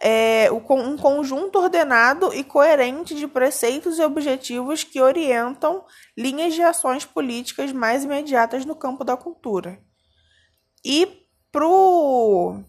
é, 0.00 0.48
um 0.52 0.96
conjunto 0.96 1.58
ordenado 1.58 2.32
e 2.32 2.44
coerente 2.44 3.14
de 3.14 3.26
preceitos 3.26 3.98
e 3.98 4.02
objetivos 4.02 4.84
que 4.84 5.00
orientam 5.00 5.84
linhas 6.16 6.54
de 6.54 6.62
ações 6.62 7.04
políticas 7.04 7.72
mais 7.72 8.04
imediatas 8.04 8.64
no 8.64 8.76
campo 8.76 9.02
da 9.02 9.16
cultura. 9.16 9.80
E 10.84 11.26
pro 11.50 12.62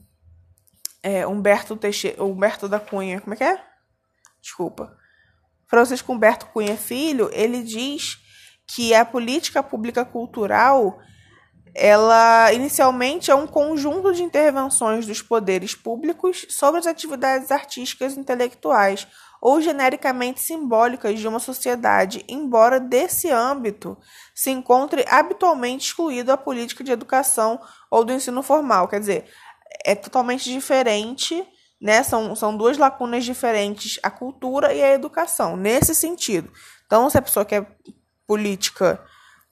é, 1.04 1.28
Humberto, 1.28 1.76
Teixeira, 1.76 2.24
Humberto 2.24 2.68
da 2.68 2.80
Cunha, 2.80 3.22
como 3.22 3.36
é 3.36 3.38
que 3.38 3.44
é? 3.44 3.64
Desculpa. 4.42 4.98
Francisco 5.70 6.12
Humberto 6.12 6.48
Cunha 6.48 6.76
Filho, 6.76 7.30
ele 7.32 7.62
diz 7.62 8.18
que 8.68 8.94
a 8.94 9.06
política 9.06 9.62
pública 9.64 10.04
cultural 10.04 11.00
ela 11.76 12.52
inicialmente 12.52 13.30
é 13.30 13.36
um 13.36 13.48
conjunto 13.48 14.12
de 14.14 14.24
intervenções 14.24 15.06
dos 15.06 15.22
poderes 15.22 15.76
públicos 15.76 16.46
sobre 16.50 16.80
as 16.80 16.88
atividades 16.88 17.52
artísticas 17.52 18.16
e 18.16 18.20
intelectuais 18.20 19.08
ou 19.42 19.62
genericamente 19.62 20.42
simbólicas 20.42 21.18
de 21.20 21.28
uma 21.28 21.40
sociedade, 21.40 22.26
embora 22.28 22.80
desse 22.80 23.30
âmbito 23.30 23.98
se 24.36 24.50
encontre 24.50 25.06
habitualmente 25.08 25.88
excluído 25.88 26.32
a 26.32 26.38
política 26.38 26.84
de 26.84 26.92
educação 26.92 27.60
ou 27.90 28.04
do 28.04 28.12
ensino 28.12 28.44
formal. 28.44 28.88
Quer 28.88 29.00
dizer, 29.00 29.26
é 29.86 29.96
totalmente 29.96 30.52
diferente, 30.52 31.46
né? 31.80 32.04
São, 32.04 32.36
são 32.36 32.56
duas 32.56 32.78
lacunas 32.78 33.24
diferentes, 33.24 34.00
a 34.04 34.12
cultura 34.12 34.74
e 34.74 34.84
a 34.84 34.94
educação, 34.94 35.56
nesse 35.56 35.96
sentido. 35.96 36.52
Então, 36.86 37.10
se 37.10 37.18
a 37.18 37.22
pessoa 37.22 37.46
quer 37.46 37.78
política 38.28 39.04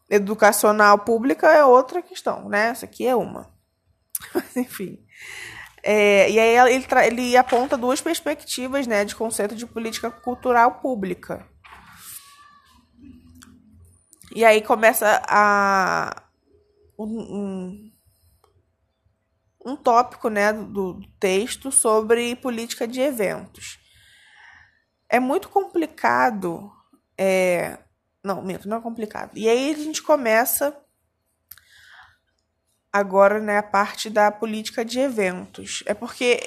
educacional 0.09 0.99
pública 0.99 1.47
é 1.47 1.63
outra 1.63 2.01
questão, 2.01 2.47
né? 2.47 2.67
Essa 2.69 2.85
aqui 2.85 3.05
é 3.05 3.15
uma. 3.15 3.51
Mas, 4.33 4.55
enfim. 4.55 4.99
É, 5.83 6.29
e 6.29 6.39
aí 6.39 6.73
ele, 6.73 6.85
ele 7.05 7.37
aponta 7.37 7.77
duas 7.77 8.01
perspectivas 8.01 8.85
né, 8.87 9.05
de 9.05 9.15
conceito 9.15 9.55
de 9.55 9.65
política 9.65 10.11
cultural 10.11 10.79
pública. 10.79 11.47
E 14.35 14.43
aí 14.43 14.61
começa 14.61 15.23
a 15.27 16.23
um, 16.99 17.05
um, 17.05 17.86
um 19.67 19.75
tópico 19.75 20.29
né, 20.29 20.53
do, 20.53 20.99
texto 21.19 21.71
sobre 21.71 22.35
política 22.37 22.87
de 22.87 23.01
eventos. 23.01 23.77
É 25.09 25.19
muito 25.19 25.49
complicado 25.49 26.71
é, 27.17 27.79
não, 28.23 28.41
minto, 28.41 28.67
não 28.67 28.77
é 28.77 28.81
complicado. 28.81 29.31
E 29.35 29.47
aí 29.47 29.71
a 29.71 29.77
gente 29.77 30.03
começa 30.03 30.77
agora, 32.91 33.39
né, 33.39 33.57
a 33.57 33.63
parte 33.63 34.09
da 34.09 34.31
política 34.31 34.83
de 34.83 34.99
eventos. 34.99 35.83
É 35.85 35.93
porque, 35.93 36.45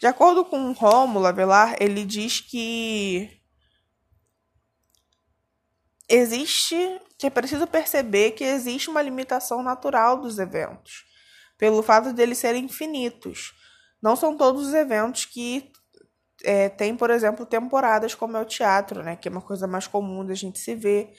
de 0.00 0.06
acordo 0.06 0.44
com 0.44 0.72
Rômulo 0.72 1.26
Avelar, 1.26 1.76
ele 1.80 2.04
diz 2.04 2.40
que 2.40 3.30
existe, 6.08 7.00
que 7.18 7.26
é 7.26 7.30
preciso 7.30 7.66
perceber 7.66 8.32
que 8.32 8.44
existe 8.44 8.88
uma 8.88 9.02
limitação 9.02 9.62
natural 9.62 10.20
dos 10.20 10.38
eventos, 10.38 11.04
pelo 11.58 11.82
fato 11.82 12.12
de 12.12 12.22
eles 12.22 12.38
serem 12.38 12.64
infinitos. 12.64 13.52
Não 14.02 14.14
são 14.14 14.36
todos 14.36 14.68
os 14.68 14.74
eventos 14.74 15.24
que 15.24 15.70
é, 16.44 16.68
tem, 16.68 16.96
por 16.96 17.10
exemplo, 17.10 17.46
temporadas 17.46 18.14
como 18.14 18.36
é 18.36 18.40
o 18.40 18.44
teatro, 18.44 19.02
né? 19.02 19.16
Que 19.16 19.28
é 19.28 19.30
uma 19.30 19.40
coisa 19.40 19.66
mais 19.66 19.86
comum 19.86 20.24
da 20.24 20.34
gente 20.34 20.58
se 20.58 20.74
ver, 20.74 21.12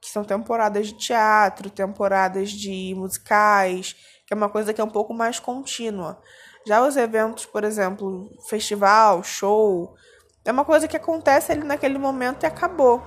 que 0.00 0.10
são 0.10 0.24
temporadas 0.24 0.88
de 0.88 0.94
teatro, 0.94 1.70
temporadas 1.70 2.50
de 2.50 2.94
musicais, 2.96 3.94
que 4.26 4.34
é 4.34 4.36
uma 4.36 4.48
coisa 4.48 4.72
que 4.74 4.80
é 4.80 4.84
um 4.84 4.90
pouco 4.90 5.14
mais 5.14 5.38
contínua. 5.38 6.20
Já 6.66 6.82
os 6.86 6.96
eventos, 6.96 7.46
por 7.46 7.62
exemplo, 7.62 8.30
festival, 8.48 9.22
show, 9.22 9.94
é 10.44 10.52
uma 10.52 10.64
coisa 10.64 10.88
que 10.88 10.96
acontece 10.96 11.52
ali 11.52 11.64
naquele 11.64 11.98
momento 11.98 12.42
e 12.42 12.46
acabou. 12.46 13.02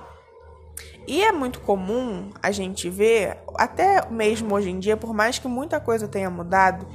E 1.08 1.22
é 1.22 1.32
muito 1.32 1.60
comum 1.60 2.30
a 2.42 2.50
gente 2.50 2.90
ver, 2.90 3.38
até 3.54 4.06
mesmo 4.10 4.54
hoje 4.54 4.68
em 4.68 4.78
dia, 4.78 4.94
por 4.94 5.14
mais 5.14 5.38
que 5.38 5.48
muita 5.48 5.80
coisa 5.80 6.06
tenha 6.06 6.28
mudado, 6.28 6.86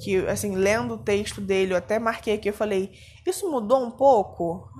que 0.00 0.24
assim, 0.28 0.54
lendo 0.54 0.94
o 0.94 0.98
texto 0.98 1.40
dele, 1.40 1.72
eu 1.72 1.76
até 1.76 1.98
marquei 1.98 2.34
aqui, 2.34 2.48
eu 2.48 2.54
falei, 2.54 2.92
isso 3.26 3.50
mudou 3.50 3.84
um 3.84 3.90
pouco? 3.90 4.70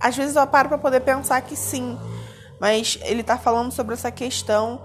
Às 0.00 0.16
vezes 0.16 0.34
eu 0.34 0.44
paro 0.44 0.68
para 0.68 0.76
poder 0.76 1.02
pensar 1.02 1.40
que 1.42 1.54
sim, 1.54 1.96
mas 2.60 2.98
ele 3.04 3.20
está 3.20 3.38
falando 3.38 3.70
sobre 3.70 3.94
essa 3.94 4.10
questão 4.10 4.84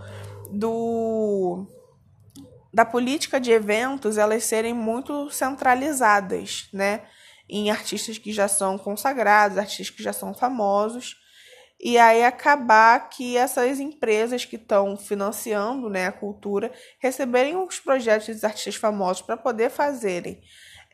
do 0.52 1.66
da 2.72 2.86
política 2.86 3.40
de 3.40 3.50
eventos 3.50 4.20
elas 4.20 4.44
serem 4.44 4.76
muito 4.76 5.32
centralizadas, 5.32 6.70
né, 6.72 7.02
em 7.50 7.72
artistas 7.72 8.20
que 8.20 8.32
já 8.32 8.48
são 8.48 8.78
consagrados, 8.78 9.58
artistas 9.58 9.90
que 9.90 10.04
já 10.04 10.14
são 10.14 10.32
famosos 10.32 11.16
e 11.80 11.98
aí 11.98 12.24
acabar 12.24 13.08
que 13.10 13.38
essas 13.38 13.80
empresas 13.80 14.46
que 14.46 14.56
estão 14.56 14.98
financiando 14.98 15.90
né, 15.90 16.08
a 16.08 16.12
cultura 16.12 16.72
receberem 17.00 17.56
os 17.56 17.80
projetos 17.80 18.28
dos 18.28 18.44
artistas 18.44 18.76
famosos 18.76 19.22
para 19.22 19.38
poder 19.38 19.70
fazerem 19.70 20.42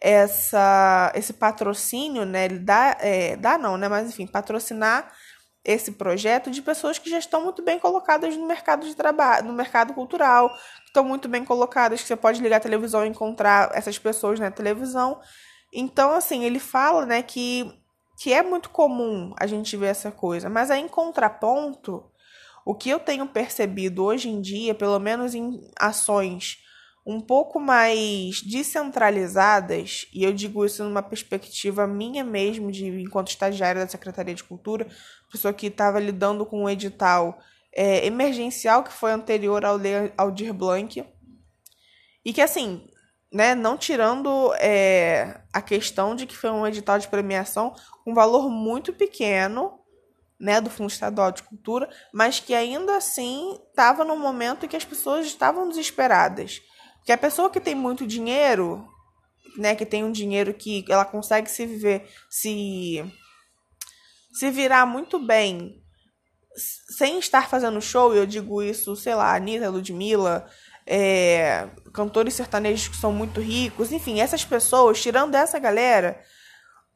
essa, 0.01 1.13
esse 1.15 1.31
patrocínio, 1.31 2.25
né? 2.25 2.45
Ele 2.45 2.59
dá, 2.59 2.97
é, 2.99 3.37
dá 3.37 3.57
não, 3.57 3.77
né? 3.77 3.87
Mas 3.87 4.09
enfim, 4.09 4.27
patrocinar 4.27 5.09
esse 5.63 5.93
projeto 5.93 6.51
de 6.51 6.61
pessoas 6.61 6.99
que 6.99 7.09
já 7.09 7.17
estão 7.17 7.41
muito 7.41 7.63
bem 7.63 7.79
colocadas 7.79 8.35
no 8.35 8.45
mercado 8.45 8.85
de 8.85 8.93
trabalho, 8.93 9.47
no 9.47 9.53
mercado 9.53 9.93
cultural, 9.93 10.49
que 10.49 10.87
estão 10.87 11.05
muito 11.05 11.29
bem 11.29 11.45
colocadas, 11.45 12.01
que 12.01 12.07
você 12.07 12.17
pode 12.17 12.41
ligar 12.41 12.57
a 12.57 12.59
televisão 12.59 13.05
e 13.05 13.09
encontrar 13.09 13.71
essas 13.73 13.97
pessoas 13.97 14.37
na 14.41 14.51
televisão. 14.51 15.21
Então, 15.73 16.11
assim, 16.11 16.43
ele 16.43 16.59
fala, 16.59 17.05
né, 17.05 17.23
que 17.23 17.71
que 18.17 18.33
é 18.33 18.43
muito 18.43 18.69
comum 18.69 19.33
a 19.37 19.47
gente 19.47 19.75
ver 19.75 19.87
essa 19.87 20.11
coisa, 20.11 20.49
mas 20.49 20.69
aí 20.69 20.81
em 20.81 20.87
contraponto, 20.87 22.03
o 22.65 22.73
que 22.73 22.89
eu 22.89 22.99
tenho 22.99 23.27
percebido 23.27 24.03
hoje 24.03 24.29
em 24.29 24.39
dia, 24.39 24.73
pelo 24.73 24.99
menos 24.99 25.35
em 25.35 25.59
ações 25.77 26.59
um 27.05 27.19
pouco 27.19 27.59
mais 27.59 28.41
descentralizadas, 28.41 30.07
e 30.13 30.23
eu 30.23 30.31
digo 30.31 30.65
isso 30.65 30.83
numa 30.85 31.03
perspectiva 31.03 31.85
minha 31.85 32.23
mesmo, 32.23 32.71
de 32.71 32.87
enquanto 33.01 33.27
estagiária 33.27 33.81
da 33.81 33.91
Secretaria 33.91 34.33
de 34.33 34.43
Cultura, 34.43 34.87
pessoa 35.29 35.53
que 35.53 35.67
estava 35.67 35.99
lidando 35.99 36.45
com 36.45 36.63
um 36.63 36.69
edital 36.69 37.37
é, 37.73 38.05
emergencial 38.05 38.83
que 38.83 38.93
foi 38.93 39.11
anterior 39.11 39.65
ao 39.65 39.77
Aldir 40.15 40.53
Blanc, 40.53 41.03
e 42.23 42.31
que 42.31 42.41
assim, 42.41 42.87
né, 43.33 43.55
não 43.55 43.75
tirando 43.75 44.53
é, 44.59 45.41
a 45.51 45.59
questão 45.59 46.15
de 46.15 46.27
que 46.27 46.37
foi 46.37 46.51
um 46.51 46.67
edital 46.67 46.99
de 46.99 47.07
premiação 47.07 47.73
com 48.03 48.11
um 48.11 48.13
valor 48.13 48.47
muito 48.47 48.93
pequeno, 48.93 49.79
né, 50.39 50.61
do 50.61 50.69
Fundo 50.69 50.91
Estadual 50.91 51.31
de 51.31 51.41
Cultura, 51.41 51.89
mas 52.13 52.39
que 52.39 52.53
ainda 52.53 52.95
assim 52.95 53.57
estava 53.69 54.05
num 54.05 54.19
momento 54.19 54.65
em 54.65 54.69
que 54.69 54.75
as 54.75 54.85
pessoas 54.85 55.25
estavam 55.25 55.67
desesperadas. 55.67 56.61
Porque 56.97 57.11
a 57.11 57.17
pessoa 57.17 57.49
que 57.49 57.59
tem 57.59 57.73
muito 57.73 58.05
dinheiro, 58.05 58.87
né, 59.57 59.73
que 59.73 59.85
tem 59.85 60.03
um 60.03 60.11
dinheiro 60.11 60.53
que 60.53 60.85
ela 60.87 61.05
consegue 61.05 61.49
se 61.49 61.65
viver, 61.65 62.07
se 62.29 63.03
se 64.31 64.49
virar 64.49 64.85
muito 64.85 65.19
bem 65.19 65.83
sem 66.97 67.19
estar 67.19 67.49
fazendo 67.49 67.81
show, 67.81 68.13
eu 68.13 68.25
digo 68.25 68.61
isso, 68.61 68.95
sei 68.95 69.15
lá, 69.15 69.35
Anitta, 69.35 69.69
Ludmilla, 69.69 70.47
é, 70.85 71.67
cantores 71.93 72.33
sertanejos 72.33 72.87
que 72.87 72.97
são 72.97 73.11
muito 73.11 73.39
ricos, 73.39 73.91
enfim, 73.91 74.19
essas 74.19 74.43
pessoas, 74.43 75.01
tirando 75.01 75.35
essa 75.35 75.59
galera, 75.59 76.19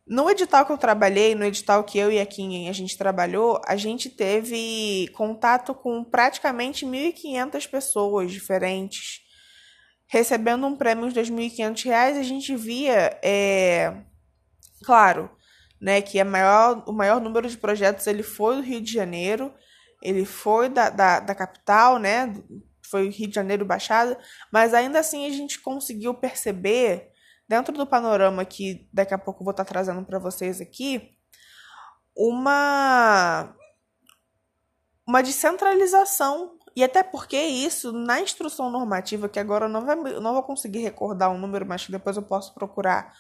no 0.07 0.29
edital 0.29 0.65
que 0.65 0.71
eu 0.71 0.77
trabalhei, 0.77 1.35
no 1.35 1.43
edital 1.43 1.83
que 1.83 1.97
eu 1.97 2.09
e 2.09 2.19
a 2.19 2.25
Kim 2.25 2.69
a 2.69 2.73
gente 2.73 2.97
trabalhou, 2.97 3.61
a 3.67 3.75
gente 3.75 4.09
teve 4.09 5.09
contato 5.13 5.73
com 5.75 6.03
praticamente 6.03 6.85
1.500 6.85 7.69
pessoas 7.69 8.31
diferentes, 8.31 9.21
recebendo 10.07 10.65
um 10.65 10.77
prêmio 10.77 11.11
de 11.11 11.19
R$ 11.19 11.25
2.500. 11.25 12.19
A 12.19 12.23
gente 12.23 12.55
via, 12.55 13.19
é, 13.21 14.01
claro, 14.85 15.29
né, 15.79 16.01
que 16.01 16.19
é 16.19 16.23
maior, 16.23 16.83
o 16.87 16.93
maior 16.93 17.19
número 17.19 17.49
de 17.49 17.57
projetos 17.57 18.07
ele 18.07 18.23
foi 18.23 18.55
do 18.55 18.61
Rio 18.61 18.79
de 18.79 18.93
Janeiro, 18.93 19.53
ele 20.01 20.23
foi 20.23 20.69
da, 20.69 20.89
da, 20.89 21.19
da 21.19 21.35
capital, 21.35 21.99
né, 21.99 22.33
foi 22.89 23.09
Rio 23.09 23.27
de 23.27 23.35
Janeiro 23.35 23.65
Baixada, 23.65 24.17
mas 24.51 24.73
ainda 24.73 24.99
assim 24.99 25.25
a 25.25 25.29
gente 25.29 25.59
conseguiu 25.59 26.13
perceber, 26.13 27.11
dentro 27.47 27.73
do 27.73 27.87
panorama 27.87 28.43
que 28.43 28.87
daqui 28.91 29.13
a 29.13 29.17
pouco 29.17 29.43
vou 29.43 29.51
estar 29.51 29.65
trazendo 29.65 30.03
para 30.03 30.19
vocês 30.19 30.59
aqui, 30.59 31.17
uma, 32.15 33.55
uma 35.07 35.21
descentralização. 35.21 36.57
E 36.75 36.83
até 36.83 37.01
porque 37.01 37.39
isso, 37.39 37.91
na 37.91 38.21
instrução 38.21 38.69
normativa, 38.69 39.29
que 39.29 39.39
agora 39.39 39.65
eu 39.65 39.69
não, 39.69 39.85
vai, 39.85 39.95
não 39.95 40.33
vou 40.33 40.43
conseguir 40.43 40.79
recordar 40.79 41.31
um 41.31 41.37
número, 41.37 41.65
mas 41.65 41.85
que 41.85 41.91
depois 41.91 42.17
eu 42.17 42.23
posso 42.23 42.53
procurar 42.53 43.13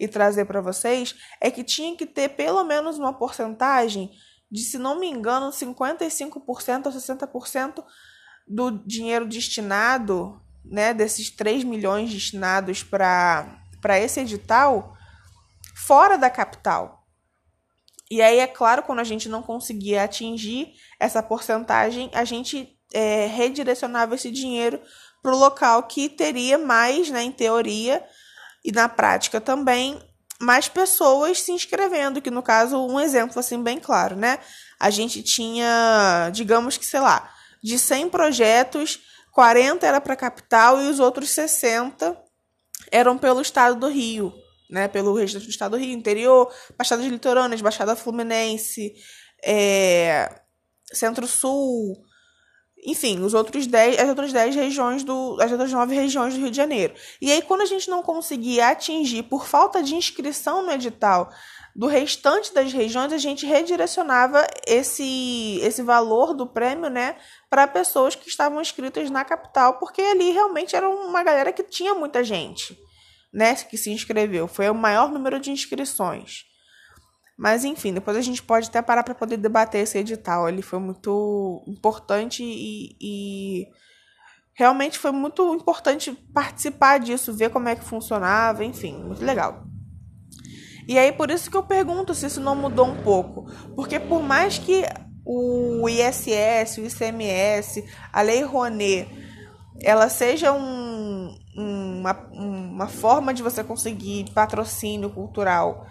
e 0.00 0.08
trazer 0.08 0.44
para 0.46 0.60
vocês, 0.60 1.14
é 1.40 1.50
que 1.50 1.62
tinha 1.62 1.96
que 1.96 2.06
ter 2.06 2.30
pelo 2.30 2.64
menos 2.64 2.98
uma 2.98 3.12
porcentagem 3.12 4.10
de, 4.50 4.60
se 4.62 4.78
não 4.78 4.98
me 4.98 5.08
engano, 5.08 5.50
55% 5.50 6.86
ou 6.86 6.92
60% 6.92 7.84
do 8.46 8.70
dinheiro 8.86 9.26
destinado, 9.26 10.40
né, 10.64 10.94
desses 10.94 11.30
3 11.30 11.64
milhões 11.64 12.12
destinados 12.12 12.82
para 12.82 13.58
esse 13.98 14.20
edital, 14.20 14.96
fora 15.74 16.16
da 16.16 16.30
capital. 16.30 17.04
E 18.10 18.22
aí, 18.22 18.38
é 18.38 18.46
claro, 18.46 18.82
quando 18.82 19.00
a 19.00 19.04
gente 19.04 19.28
não 19.28 19.42
conseguia 19.42 20.04
atingir 20.04 20.72
essa 21.00 21.22
porcentagem, 21.22 22.10
a 22.14 22.24
gente 22.24 22.78
é, 22.92 23.26
redirecionava 23.26 24.14
esse 24.14 24.30
dinheiro 24.30 24.80
para 25.22 25.34
o 25.34 25.38
local 25.38 25.82
que 25.84 26.08
teria 26.08 26.58
mais, 26.58 27.10
né, 27.10 27.22
em 27.22 27.32
teoria 27.32 28.04
e 28.64 28.70
na 28.70 28.88
prática 28.88 29.40
também, 29.40 29.98
mais 30.40 30.68
pessoas 30.68 31.40
se 31.40 31.52
inscrevendo, 31.52 32.20
que 32.20 32.30
no 32.30 32.42
caso, 32.42 32.78
um 32.78 33.00
exemplo 33.00 33.38
assim 33.38 33.62
bem 33.62 33.78
claro, 33.78 34.16
né? 34.16 34.38
A 34.78 34.90
gente 34.90 35.22
tinha, 35.22 36.30
digamos 36.32 36.76
que, 36.76 36.84
sei 36.84 37.00
lá, 37.00 37.33
de 37.64 37.78
100 37.78 38.10
projetos, 38.10 39.00
40 39.32 39.86
era 39.86 39.98
para 39.98 40.14
capital 40.14 40.82
e 40.82 40.86
os 40.86 41.00
outros 41.00 41.30
60 41.30 42.14
eram 42.92 43.16
pelo 43.16 43.40
estado 43.40 43.80
do 43.80 43.88
Rio, 43.88 44.34
né? 44.68 44.86
Pelo 44.86 45.14
restante 45.14 45.46
do 45.46 45.50
estado 45.50 45.70
do 45.70 45.78
Rio, 45.78 45.96
interior, 45.96 46.52
Baixadas 46.76 47.06
Litorâneas, 47.06 47.62
Baixada 47.62 47.96
Fluminense, 47.96 48.94
é, 49.42 50.42
Centro-Sul, 50.92 52.04
enfim, 52.84 53.22
os 53.22 53.32
outros 53.32 53.66
10, 53.66 53.98
as 53.98 54.08
outras 54.10 54.30
10 54.30 54.54
regiões 54.54 55.02
do. 55.02 55.38
as 55.40 55.50
outras 55.50 55.72
9 55.72 55.94
regiões 55.94 56.34
do 56.34 56.40
Rio 56.40 56.50
de 56.50 56.56
Janeiro. 56.58 56.92
E 57.18 57.32
aí, 57.32 57.40
quando 57.40 57.62
a 57.62 57.66
gente 57.66 57.88
não 57.88 58.02
conseguia 58.02 58.68
atingir, 58.68 59.22
por 59.22 59.46
falta 59.46 59.82
de 59.82 59.94
inscrição 59.94 60.62
no 60.62 60.70
edital, 60.70 61.30
do 61.74 61.88
restante 61.88 62.54
das 62.54 62.72
regiões, 62.72 63.12
a 63.12 63.18
gente 63.18 63.44
redirecionava 63.44 64.46
esse, 64.66 65.58
esse 65.60 65.82
valor 65.82 66.32
do 66.32 66.46
prêmio, 66.46 66.88
né, 66.88 67.16
para 67.50 67.66
pessoas 67.66 68.14
que 68.14 68.28
estavam 68.28 68.60
inscritas 68.60 69.10
na 69.10 69.24
capital, 69.24 69.78
porque 69.78 70.00
ali 70.00 70.30
realmente 70.30 70.76
era 70.76 70.88
uma 70.88 71.24
galera 71.24 71.52
que 71.52 71.64
tinha 71.64 71.92
muita 71.94 72.22
gente, 72.22 72.78
né, 73.32 73.54
que 73.56 73.76
se 73.76 73.90
inscreveu. 73.90 74.46
Foi 74.46 74.70
o 74.70 74.74
maior 74.74 75.10
número 75.10 75.40
de 75.40 75.50
inscrições. 75.50 76.44
Mas 77.36 77.64
enfim, 77.64 77.92
depois 77.92 78.16
a 78.16 78.20
gente 78.20 78.40
pode 78.40 78.68
até 78.68 78.80
parar 78.80 79.02
para 79.02 79.14
poder 79.14 79.36
debater 79.36 79.82
esse 79.82 79.98
edital. 79.98 80.48
Ele 80.48 80.62
foi 80.62 80.78
muito 80.78 81.64
importante 81.66 82.44
e, 82.44 82.96
e 83.00 83.66
realmente 84.54 84.96
foi 84.96 85.10
muito 85.10 85.52
importante 85.52 86.12
participar 86.32 87.00
disso, 87.00 87.34
ver 87.34 87.50
como 87.50 87.68
é 87.68 87.74
que 87.74 87.84
funcionava, 87.84 88.64
enfim, 88.64 88.96
muito 89.02 89.24
legal. 89.24 89.73
E 90.86 90.98
aí 90.98 91.12
por 91.12 91.30
isso 91.30 91.50
que 91.50 91.56
eu 91.56 91.62
pergunto 91.62 92.14
se 92.14 92.26
isso 92.26 92.40
não 92.40 92.54
mudou 92.54 92.86
um 92.86 93.02
pouco, 93.02 93.46
porque 93.74 93.98
por 93.98 94.22
mais 94.22 94.58
que 94.58 94.84
o 95.24 95.88
ISS, 95.88 96.78
o 96.78 96.86
ICMS, 96.86 97.84
a 98.12 98.20
Lei 98.20 98.42
Rouanet, 98.42 99.08
ela 99.82 100.08
seja 100.08 100.52
um, 100.52 101.34
uma, 101.56 102.12
uma 102.32 102.86
forma 102.86 103.32
de 103.32 103.42
você 103.42 103.64
conseguir 103.64 104.30
patrocínio 104.32 105.10
cultural 105.10 105.86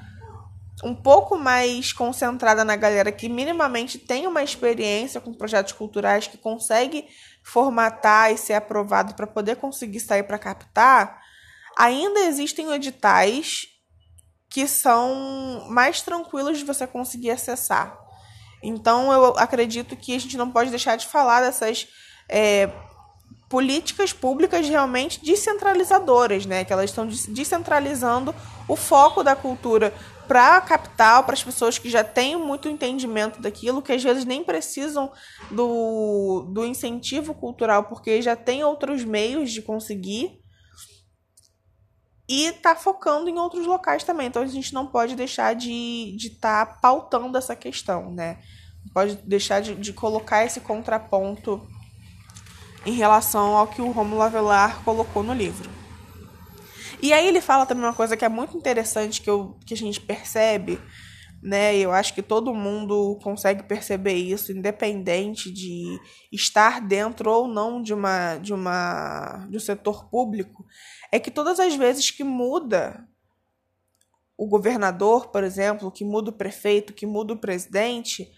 um 0.84 0.93
pouco 0.93 1.38
mais 1.38 1.93
concentrada 1.93 2.65
na 2.65 2.75
galera 2.75 3.12
que 3.12 3.29
minimamente 3.29 3.97
tem 3.97 4.27
uma 4.27 4.43
experiência 4.43 5.21
com 5.21 5.34
projetos 5.34 5.71
culturais, 5.71 6.27
que 6.27 6.38
consegue 6.38 7.08
formatar 7.43 8.32
e 8.32 8.38
ser 8.38 8.53
aprovado 8.53 9.13
para 9.13 9.27
poder 9.27 9.56
conseguir 9.58 9.99
sair 9.99 10.23
para 10.23 10.39
captar, 10.39 11.21
ainda 11.77 12.21
existem 12.21 12.73
editais 12.73 13.67
que 14.53 14.67
são 14.67 15.65
mais 15.67 16.03
tranquilos 16.03 16.59
de 16.59 16.63
você 16.63 16.85
conseguir 16.85 17.31
acessar. 17.31 17.97
Então, 18.61 19.11
eu 19.11 19.35
acredito 19.35 19.95
que 19.95 20.15
a 20.15 20.19
gente 20.19 20.37
não 20.37 20.51
pode 20.51 20.69
deixar 20.69 20.95
de 20.95 21.07
falar 21.07 21.41
dessas 21.41 21.87
é, 22.29 22.69
políticas 23.49 24.13
públicas 24.13 24.69
realmente 24.69 25.25
descentralizadoras, 25.25 26.45
né? 26.45 26.63
Que 26.63 26.71
elas 26.71 26.91
estão 26.91 27.07
descentralizando 27.29 28.33
o 28.67 28.75
foco 28.75 29.23
da 29.23 29.35
cultura 29.35 29.91
para 30.27 30.57
a 30.57 30.61
capital, 30.61 31.23
para 31.23 31.33
as 31.33 31.43
pessoas 31.43 31.79
que 31.79 31.89
já 31.89 32.03
têm 32.03 32.37
muito 32.37 32.69
entendimento 32.69 33.41
daquilo, 33.41 33.81
que 33.81 33.91
às 33.91 34.03
vezes 34.03 34.23
nem 34.23 34.43
precisam 34.43 35.11
do, 35.49 36.45
do 36.53 36.63
incentivo 36.63 37.33
cultural, 37.33 37.85
porque 37.85 38.21
já 38.21 38.35
tem 38.35 38.63
outros 38.63 39.03
meios 39.03 39.51
de 39.51 39.63
conseguir 39.63 40.42
e 42.27 42.51
tá 42.53 42.75
focando 42.75 43.29
em 43.29 43.38
outros 43.38 43.65
locais 43.65 44.03
também. 44.03 44.27
Então 44.27 44.41
a 44.41 44.47
gente 44.47 44.73
não 44.73 44.88
pode 44.88 45.15
deixar 45.15 45.53
de 45.53 46.15
estar 46.15 46.17
de 46.17 46.29
tá 46.29 46.65
pautando 46.65 47.38
essa 47.38 47.55
questão, 47.55 48.12
né? 48.12 48.39
Não 48.86 48.93
pode 48.93 49.15
deixar 49.17 49.62
de, 49.62 49.75
de 49.75 49.93
colocar 49.93 50.45
esse 50.45 50.62
contraponto 50.62 51.62
em 52.86 52.93
relação 52.93 53.55
ao 53.55 53.67
que 53.67 53.81
o 53.81 53.91
Romulo 53.91 54.21
Avelar 54.21 54.83
colocou 54.83 55.23
no 55.23 55.33
livro. 55.33 55.69
E 57.01 57.12
aí 57.12 57.27
ele 57.27 57.41
fala 57.41 57.65
também 57.65 57.83
uma 57.83 57.93
coisa 57.93 58.15
que 58.15 58.23
é 58.23 58.29
muito 58.29 58.57
interessante 58.57 59.21
que, 59.21 59.29
eu, 59.29 59.57
que 59.65 59.73
a 59.73 59.77
gente 59.77 59.99
percebe, 59.99 60.79
né? 61.41 61.75
Eu 61.75 61.91
acho 61.91 62.13
que 62.13 62.21
todo 62.21 62.53
mundo 62.53 63.19
consegue 63.21 63.63
perceber 63.63 64.13
isso, 64.13 64.53
independente 64.53 65.51
de 65.51 65.99
estar 66.31 66.79
dentro 66.79 67.29
ou 67.29 67.47
não 67.47 67.81
de 67.81 67.93
uma 67.93 68.38
de 68.38 68.53
uma 68.53 69.45
de 69.49 69.57
um 69.57 69.59
setor 69.59 70.09
público, 70.09 70.65
é 71.13 71.19
que 71.19 71.30
todas 71.30 71.60
as 71.60 71.76
vezes 71.76 72.10
que 72.10 72.23
muda 72.23 73.08
o 74.36 74.47
governador, 74.47 75.28
por 75.28 75.43
exemplo, 75.43 75.91
que 75.91 76.04
muda 76.04 76.32
o 76.32 76.34
prefeito, 76.34 76.91
que 76.91 77.06
muda 77.06 77.34
o 77.34 77.38
presidente, 77.38 78.32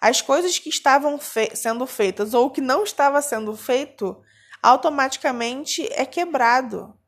as 0.00 0.20
coisas 0.20 0.58
que 0.58 0.68
estavam 0.68 1.20
fe 1.20 1.54
sendo 1.54 1.86
feitas 1.86 2.34
ou 2.34 2.50
que 2.50 2.60
não 2.60 2.82
estava 2.82 3.22
sendo 3.22 3.56
feito 3.56 4.20
automaticamente 4.60 5.86
é 5.92 6.04
quebrado. 6.04 6.98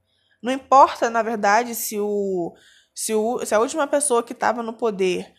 Não 0.40 0.52
importa, 0.52 1.11
na 1.11 1.20
verdade, 1.20 1.74
se 1.74 1.98
o 1.98 2.54
se, 2.94 3.12
o, 3.12 3.44
se 3.44 3.52
a 3.52 3.59
última 3.59 3.88
pessoa 3.88 4.22
que 4.22 4.33
estava 4.33 4.62
no 4.62 4.72
poder 4.72 5.35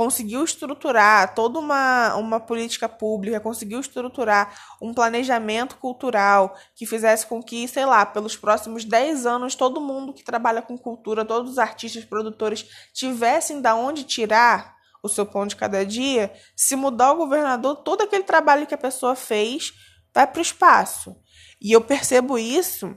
conseguiu 0.00 0.42
estruturar 0.42 1.34
toda 1.34 1.58
uma, 1.58 2.14
uma 2.14 2.40
política 2.40 2.88
pública, 2.88 3.38
conseguiu 3.38 3.78
estruturar 3.78 4.58
um 4.80 4.94
planejamento 4.94 5.76
cultural 5.76 6.56
que 6.74 6.86
fizesse 6.86 7.26
com 7.26 7.42
que, 7.42 7.68
sei 7.68 7.84
lá, 7.84 8.06
pelos 8.06 8.34
próximos 8.34 8.82
10 8.82 9.26
anos, 9.26 9.54
todo 9.54 9.78
mundo 9.78 10.14
que 10.14 10.24
trabalha 10.24 10.62
com 10.62 10.78
cultura, 10.78 11.22
todos 11.22 11.50
os 11.50 11.58
artistas, 11.58 12.02
produtores, 12.02 12.64
tivessem 12.94 13.60
da 13.60 13.74
onde 13.74 14.04
tirar 14.04 14.74
o 15.02 15.08
seu 15.08 15.26
pão 15.26 15.46
de 15.46 15.54
cada 15.54 15.84
dia, 15.84 16.32
se 16.56 16.74
mudar 16.74 17.12
o 17.12 17.18
governador, 17.18 17.76
todo 17.82 18.00
aquele 18.00 18.24
trabalho 18.24 18.66
que 18.66 18.74
a 18.74 18.78
pessoa 18.78 19.14
fez 19.14 19.74
vai 20.14 20.26
para 20.26 20.38
o 20.38 20.42
espaço. 20.42 21.14
E 21.60 21.72
eu 21.72 21.80
percebo 21.82 22.38
isso 22.38 22.96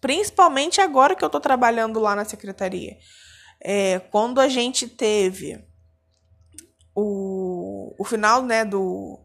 principalmente 0.00 0.80
agora 0.80 1.16
que 1.16 1.24
eu 1.24 1.26
estou 1.26 1.40
trabalhando 1.40 1.98
lá 1.98 2.14
na 2.14 2.24
secretaria. 2.24 2.96
É, 3.60 3.98
quando 3.98 4.40
a 4.40 4.46
gente 4.46 4.86
teve 4.86 5.66
o, 6.96 7.94
o 7.98 8.04
final, 8.04 8.42
né, 8.42 8.64
do... 8.64 9.20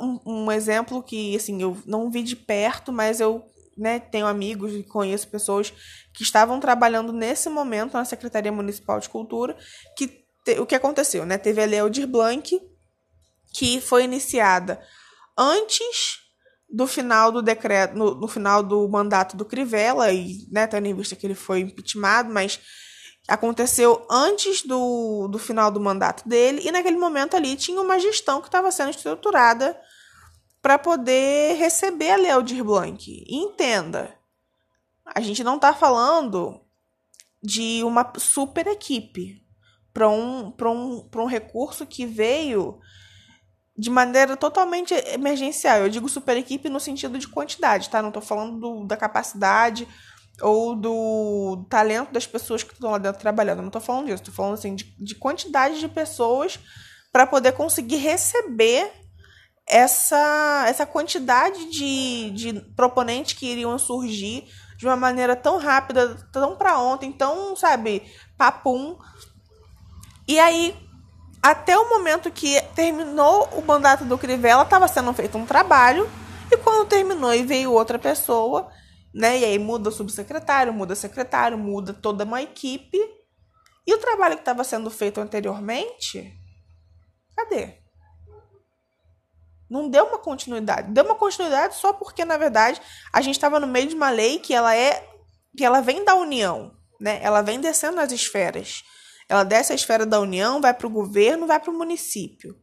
Um, 0.00 0.20
um 0.24 0.52
exemplo 0.52 1.02
que, 1.02 1.36
assim, 1.36 1.60
eu 1.60 1.76
não 1.84 2.10
vi 2.10 2.22
de 2.22 2.34
perto, 2.34 2.90
mas 2.90 3.20
eu 3.20 3.44
né, 3.76 4.00
tenho 4.00 4.26
amigos 4.26 4.72
e 4.72 4.82
conheço 4.82 5.28
pessoas 5.28 5.72
que 6.14 6.22
estavam 6.22 6.58
trabalhando 6.58 7.12
nesse 7.12 7.50
momento 7.50 7.92
na 7.92 8.04
Secretaria 8.04 8.50
Municipal 8.50 8.98
de 8.98 9.08
Cultura, 9.08 9.56
que 9.96 10.08
te, 10.44 10.58
o 10.58 10.64
que 10.64 10.74
aconteceu, 10.74 11.26
né? 11.26 11.36
Teve 11.36 11.62
a 11.62 11.66
Lei 11.66 11.80
Aldir 11.80 12.06
Blanc, 12.06 12.58
que 13.52 13.80
foi 13.80 14.04
iniciada 14.04 14.80
antes 15.36 16.20
do 16.70 16.86
final 16.86 17.30
do 17.30 17.42
decreto, 17.42 17.94
no, 17.96 18.14
no 18.14 18.28
final 18.28 18.62
do 18.62 18.88
mandato 18.88 19.36
do 19.36 19.44
Crivella, 19.44 20.10
e 20.12 20.46
né, 20.50 20.66
tendo 20.66 20.86
em 20.86 20.94
vista 20.94 21.14
que 21.14 21.26
ele 21.26 21.34
foi 21.34 21.60
impeachmentado, 21.60 22.32
mas 22.32 22.60
aconteceu 23.28 24.06
antes 24.10 24.62
do, 24.62 25.28
do 25.28 25.38
final 25.38 25.70
do 25.70 25.78
mandato 25.78 26.26
dele, 26.26 26.62
e 26.64 26.72
naquele 26.72 26.96
momento 26.96 27.36
ali 27.36 27.54
tinha 27.56 27.80
uma 27.80 27.98
gestão 27.98 28.40
que 28.40 28.48
estava 28.48 28.72
sendo 28.72 28.90
estruturada 28.90 29.78
para 30.62 30.78
poder 30.78 31.56
receber 31.56 32.10
a 32.10 32.16
Lei 32.16 32.30
Aldir 32.30 32.64
Blanc. 32.64 33.06
E 33.06 33.36
entenda, 33.36 34.16
a 35.04 35.20
gente 35.20 35.44
não 35.44 35.56
está 35.56 35.74
falando 35.74 36.60
de 37.42 37.84
uma 37.84 38.10
super 38.16 38.66
equipe. 38.66 39.44
para 39.92 40.08
um, 40.08 40.54
um, 40.60 41.08
um 41.14 41.26
recurso 41.26 41.86
que 41.86 42.06
veio 42.06 42.80
de 43.76 43.90
maneira 43.90 44.36
totalmente 44.36 44.94
emergencial. 45.12 45.78
Eu 45.78 45.88
digo 45.88 46.08
super 46.08 46.36
equipe 46.36 46.68
no 46.68 46.80
sentido 46.80 47.18
de 47.18 47.28
quantidade, 47.28 47.90
tá? 47.90 48.00
Não 48.00 48.08
estou 48.08 48.22
falando 48.22 48.58
do, 48.58 48.86
da 48.86 48.96
capacidade 48.96 49.86
ou 50.40 50.74
do 50.74 51.66
talento 51.68 52.12
das 52.12 52.26
pessoas 52.26 52.62
que 52.62 52.72
estão 52.72 52.90
lá 52.90 52.98
dentro 52.98 53.20
trabalhando. 53.20 53.58
Não 53.58 53.68
estou 53.68 53.82
falando 53.82 54.06
disso. 54.06 54.22
Estou 54.22 54.34
falando 54.34 54.54
assim 54.54 54.74
de, 54.74 54.84
de 54.98 55.14
quantidade 55.14 55.80
de 55.80 55.88
pessoas 55.88 56.58
para 57.12 57.26
poder 57.26 57.52
conseguir 57.52 57.96
receber 57.96 58.92
essa, 59.66 60.64
essa 60.66 60.86
quantidade 60.86 61.70
de, 61.70 62.30
de 62.30 62.60
proponentes 62.74 63.34
que 63.34 63.46
iriam 63.46 63.78
surgir 63.78 64.48
de 64.76 64.86
uma 64.86 64.96
maneira 64.96 65.34
tão 65.34 65.58
rápida, 65.58 66.14
tão 66.32 66.56
para 66.56 66.78
ontem, 66.78 67.12
tão, 67.12 67.56
sabe, 67.56 68.02
papum. 68.36 68.96
E 70.26 70.38
aí, 70.38 70.74
até 71.42 71.76
o 71.76 71.90
momento 71.90 72.30
que 72.30 72.60
terminou 72.74 73.48
o 73.52 73.62
mandato 73.62 74.04
do 74.04 74.16
Crivella, 74.16 74.62
estava 74.62 74.86
sendo 74.86 75.12
feito 75.12 75.36
um 75.36 75.44
trabalho, 75.44 76.08
e 76.50 76.56
quando 76.56 76.88
terminou 76.88 77.34
e 77.34 77.42
veio 77.42 77.72
outra 77.72 77.98
pessoa, 77.98 78.68
né, 79.14 79.38
e 79.38 79.44
aí 79.44 79.58
muda 79.58 79.88
o 79.88 79.92
subsecretário, 79.92 80.72
muda 80.72 80.92
o 80.92 80.96
secretário, 80.96 81.56
muda 81.58 81.92
toda 81.92 82.24
uma 82.24 82.42
equipe, 82.42 82.98
e 83.88 83.94
o 83.94 83.98
trabalho 83.98 84.34
que 84.34 84.42
estava 84.42 84.62
sendo 84.64 84.90
feito 84.90 85.18
anteriormente, 85.18 86.30
cadê? 87.34 87.78
Não 89.68 89.88
deu 89.88 90.04
uma 90.04 90.18
continuidade. 90.18 90.92
Deu 90.92 91.04
uma 91.04 91.14
continuidade 91.14 91.74
só 91.76 91.92
porque, 91.94 92.22
na 92.22 92.36
verdade, 92.36 92.82
a 93.10 93.22
gente 93.22 93.36
estava 93.36 93.58
no 93.58 93.66
meio 93.66 93.88
de 93.88 93.94
uma 93.94 94.10
lei 94.10 94.38
que 94.38 94.52
ela 94.52 94.76
é. 94.76 95.06
que 95.56 95.64
ela 95.64 95.80
vem 95.80 96.04
da 96.04 96.14
União. 96.14 96.76
Né? 97.00 97.18
Ela 97.22 97.40
vem 97.40 97.60
descendo 97.60 97.98
as 97.98 98.12
esferas. 98.12 98.82
Ela 99.26 99.42
desce 99.42 99.72
a 99.72 99.74
esfera 99.74 100.04
da 100.04 100.20
União, 100.20 100.60
vai 100.60 100.74
para 100.74 100.86
o 100.86 100.90
governo, 100.90 101.46
vai 101.46 101.58
para 101.58 101.70
o 101.70 101.76
município. 101.76 102.58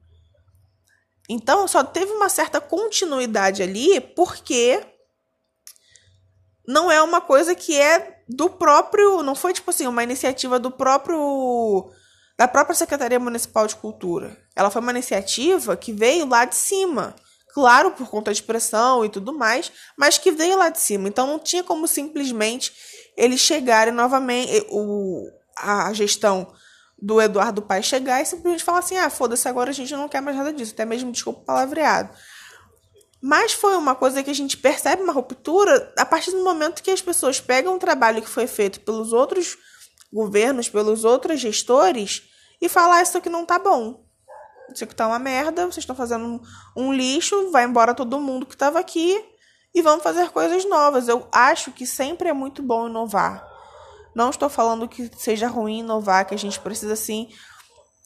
Então, 1.28 1.68
só 1.68 1.84
teve 1.84 2.12
uma 2.12 2.30
certa 2.30 2.62
continuidade 2.62 3.64
ali 3.64 4.00
porque 4.00 4.80
não 6.68 6.92
é 6.92 7.02
uma 7.02 7.22
coisa 7.22 7.54
que 7.54 7.80
é 7.80 8.20
do 8.28 8.50
próprio. 8.50 9.22
Não 9.24 9.36
foi, 9.36 9.54
tipo 9.54 9.70
assim, 9.70 9.88
uma 9.88 10.04
iniciativa 10.04 10.60
do 10.60 10.72
próprio 10.72 11.92
da 12.38 12.48
própria 12.48 12.76
Secretaria 12.76 13.20
Municipal 13.20 13.66
de 13.66 13.76
Cultura. 13.76 14.38
Ela 14.56 14.70
foi 14.70 14.82
uma 14.82 14.92
iniciativa 14.92 15.78
que 15.78 15.94
veio 15.94 16.28
lá 16.28 16.44
de 16.44 16.56
cima. 16.56 17.16
Claro, 17.54 17.92
por 17.92 18.10
conta 18.10 18.34
de 18.34 18.44
pressão 18.44 19.06
e 19.06 19.10
tudo 19.10 19.32
mais, 19.32 19.72
mas 19.98 20.18
que 20.18 20.30
veio 20.30 20.58
lá 20.58 20.70
de 20.70 20.80
cima. 20.80 21.08
Então 21.08 21.26
não 21.26 21.40
tinha 21.40 21.64
como 21.64 21.88
simplesmente 21.88 22.74
eles 23.16 23.40
chegarem 23.40 23.94
novamente, 23.94 24.66
o, 24.70 25.32
a 25.58 25.94
gestão 25.94 26.54
do 27.02 27.22
Eduardo 27.22 27.62
Paes 27.62 27.86
chegar 27.86 28.22
e 28.22 28.26
simplesmente 28.26 28.64
falar 28.64 28.80
assim: 28.80 28.98
ah, 28.98 29.10
foda-se, 29.10 29.48
agora 29.48 29.70
a 29.70 29.74
gente 29.74 29.94
não 29.94 30.10
quer 30.10 30.22
mais 30.22 30.36
nada 30.36 30.52
disso, 30.52 30.74
até 30.74 30.84
mesmo 30.84 31.12
desculpa 31.14 31.40
o 31.40 31.46
palavreado. 31.46 32.10
Mas 33.22 33.54
foi 33.54 33.76
uma 33.76 33.96
coisa 33.96 34.22
que 34.22 34.30
a 34.30 34.36
gente 34.36 34.58
percebe 34.58 35.02
uma 35.02 35.14
ruptura 35.14 35.94
a 35.98 36.06
partir 36.06 36.32
do 36.32 36.44
momento 36.44 36.84
que 36.84 36.92
as 36.92 37.02
pessoas 37.02 37.40
pegam 37.40 37.76
o 37.76 37.80
trabalho 37.80 38.22
que 38.22 38.30
foi 38.30 38.46
feito 38.48 38.82
pelos 38.82 39.14
outros 39.14 39.58
governos, 40.14 40.70
pelos 40.70 41.04
outros 41.04 41.40
gestores 41.40 42.24
e 42.62 42.70
falar 42.70 43.02
isso 43.02 43.18
aqui 43.18 43.30
não 43.30 43.46
tá 43.46 43.58
bom. 43.60 44.06
Isso 44.74 44.84
aqui 44.84 44.96
tá 44.96 45.08
uma 45.08 45.20
merda, 45.20 45.66
vocês 45.66 45.78
estão 45.78 45.96
fazendo 45.96 46.26
um, 46.26 46.42
um 46.76 46.94
lixo, 46.94 47.52
vai 47.52 47.66
embora 47.66 47.94
todo 47.94 48.20
mundo 48.20 48.46
que 48.46 48.56
estava 48.56 48.80
aqui 48.80 49.24
e 49.74 49.82
vamos 49.82 50.04
fazer 50.04 50.30
coisas 50.30 50.66
novas. 50.66 51.08
Eu 51.08 51.28
acho 51.32 51.72
que 51.72 51.86
sempre 51.86 52.30
é 52.30 52.34
muito 52.34 52.64
bom 52.64 52.88
inovar. 52.88 53.46
Não 54.16 54.30
estou 54.30 54.50
falando 54.50 54.88
que 54.88 55.12
seja 55.18 55.48
ruim 55.48 55.80
inovar, 55.80 56.26
que 56.26 56.34
a 56.34 56.38
gente 56.38 56.60
precisa 56.60 56.96
sim 56.96 57.30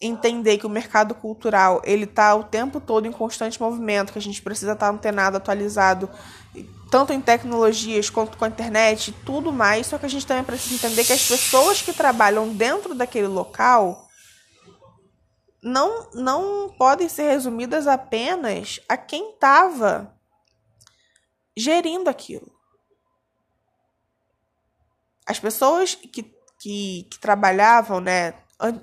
entender 0.02 0.58
que 0.58 0.66
o 0.66 0.70
mercado 0.70 1.14
cultural 1.14 1.82
ele 1.84 2.06
está 2.06 2.34
o 2.36 2.44
tempo 2.44 2.80
todo 2.80 3.06
em 3.06 3.12
constante 3.12 3.62
movimento, 3.62 4.14
que 4.14 4.20
a 4.20 4.22
gente 4.22 4.42
precisa 4.42 4.74
estar 4.74 4.88
tá 4.88 4.94
antenado, 4.94 5.38
atualizado 5.38 6.10
tanto 6.90 7.14
em 7.14 7.22
tecnologias 7.22 8.10
quanto 8.10 8.38
com 8.38 8.46
a 8.46 8.48
internet, 8.48 9.14
tudo 9.26 9.52
mais. 9.52 9.88
Só 9.88 9.98
que 9.98 10.06
a 10.06 10.10
gente 10.10 10.26
também 10.26 10.44
precisa 10.44 10.76
entender 10.76 11.06
que 11.06 11.14
as 11.14 11.28
pessoas 11.28 11.82
que 11.82 11.94
trabalham 11.94 12.50
dentro 12.54 12.96
daquele 12.96 13.28
local 13.28 14.10
não, 15.62 16.10
não 16.14 16.70
podem 16.78 17.08
ser 17.08 17.30
resumidas 17.30 17.86
apenas 17.86 18.80
a 18.88 18.98
quem 18.98 19.34
estava 19.34 20.16
gerindo 21.56 22.10
aquilo. 22.10 22.52
As 25.26 25.40
pessoas 25.40 25.94
que, 25.94 26.08
que, 26.08 27.04
que 27.04 27.20
trabalhavam, 27.20 28.00
né, 28.00 28.34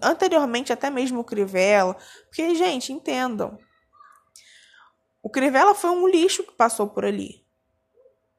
anteriormente 0.02 0.72
até 0.72 0.88
mesmo 0.90 1.20
o 1.20 1.24
Crivella, 1.24 1.96
porque, 2.28 2.54
gente, 2.54 2.92
entendam, 2.92 3.58
o 5.22 5.28
Crivella 5.28 5.74
foi 5.74 5.90
um 5.90 6.06
lixo 6.06 6.42
que 6.44 6.52
passou 6.52 6.88
por 6.88 7.04
ali 7.04 7.44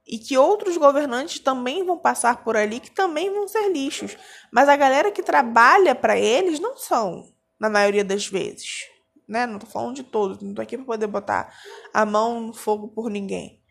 e 0.08 0.18
que 0.18 0.38
outros 0.38 0.78
governantes 0.78 1.40
também 1.40 1.84
vão 1.84 1.98
passar 1.98 2.44
por 2.44 2.56
ali, 2.56 2.80
que 2.80 2.90
também 2.90 3.30
vão 3.30 3.48
ser 3.48 3.70
lixos. 3.70 4.18
Mas 4.50 4.70
a 4.70 4.76
galera 4.78 5.12
que 5.12 5.22
trabalha 5.22 5.94
para 5.94 6.18
eles 6.18 6.60
não 6.60 6.78
são, 6.78 7.30
na 7.60 7.70
maioria 7.70 8.06
das 8.06 8.26
vezes. 8.26 8.86
Né? 9.28 9.46
Não 9.46 9.60
tô 9.60 9.66
falando 9.66 9.96
de 9.96 10.04
todos, 10.04 10.42
não 10.42 10.54
tô 10.54 10.62
aqui 10.62 10.78
para 10.78 10.86
poder 10.86 11.08
botar 11.08 11.54
a 11.94 12.06
mão 12.06 12.40
no 12.40 12.54
fogo 12.54 12.88
por 12.88 13.10
ninguém. 13.10 13.62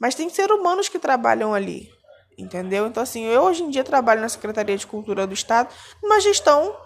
Mas 0.00 0.16
tem 0.16 0.28
seres 0.28 0.56
humanos 0.56 0.88
que 0.88 0.98
trabalham 0.98 1.54
ali, 1.54 1.88
entendeu? 2.36 2.86
Então, 2.86 3.02
assim, 3.02 3.24
eu 3.24 3.42
hoje 3.42 3.62
em 3.62 3.70
dia 3.70 3.84
trabalho 3.84 4.20
na 4.20 4.28
Secretaria 4.28 4.76
de 4.76 4.86
Cultura 4.86 5.26
do 5.26 5.34
Estado, 5.34 5.72
numa 6.02 6.20
gestão 6.20 6.76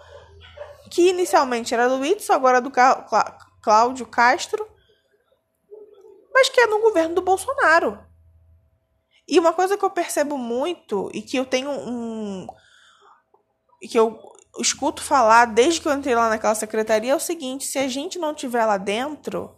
que 0.90 1.08
inicialmente 1.08 1.74
era 1.74 1.88
do 1.88 2.04
Itzo, 2.04 2.32
agora 2.32 2.58
é 2.58 2.60
do 2.60 2.72
Cláudio 3.62 4.06
Castro, 4.06 4.66
mas 6.32 6.48
que 6.48 6.60
é 6.60 6.66
no 6.66 6.80
governo 6.80 7.14
do 7.14 7.22
Bolsonaro. 7.22 7.98
E 9.26 9.38
uma 9.38 9.52
coisa 9.52 9.78
que 9.78 9.84
eu 9.84 9.90
percebo 9.90 10.36
muito 10.36 11.10
e 11.14 11.22
que 11.22 11.36
eu 11.36 11.46
tenho 11.46 11.70
um. 11.70 12.46
que 13.80 13.98
eu 13.98 14.20
escuto 14.58 15.02
falar 15.02 15.46
desde 15.46 15.80
que 15.80 15.88
eu 15.88 15.92
entrei 15.92 16.14
lá 16.14 16.28
naquela 16.28 16.54
secretaria 16.54 17.12
é 17.12 17.16
o 17.16 17.20
seguinte: 17.20 17.64
se 17.64 17.78
a 17.78 17.88
gente 17.88 18.18
não 18.18 18.34
tiver 18.34 18.66
lá 18.66 18.76
dentro, 18.76 19.56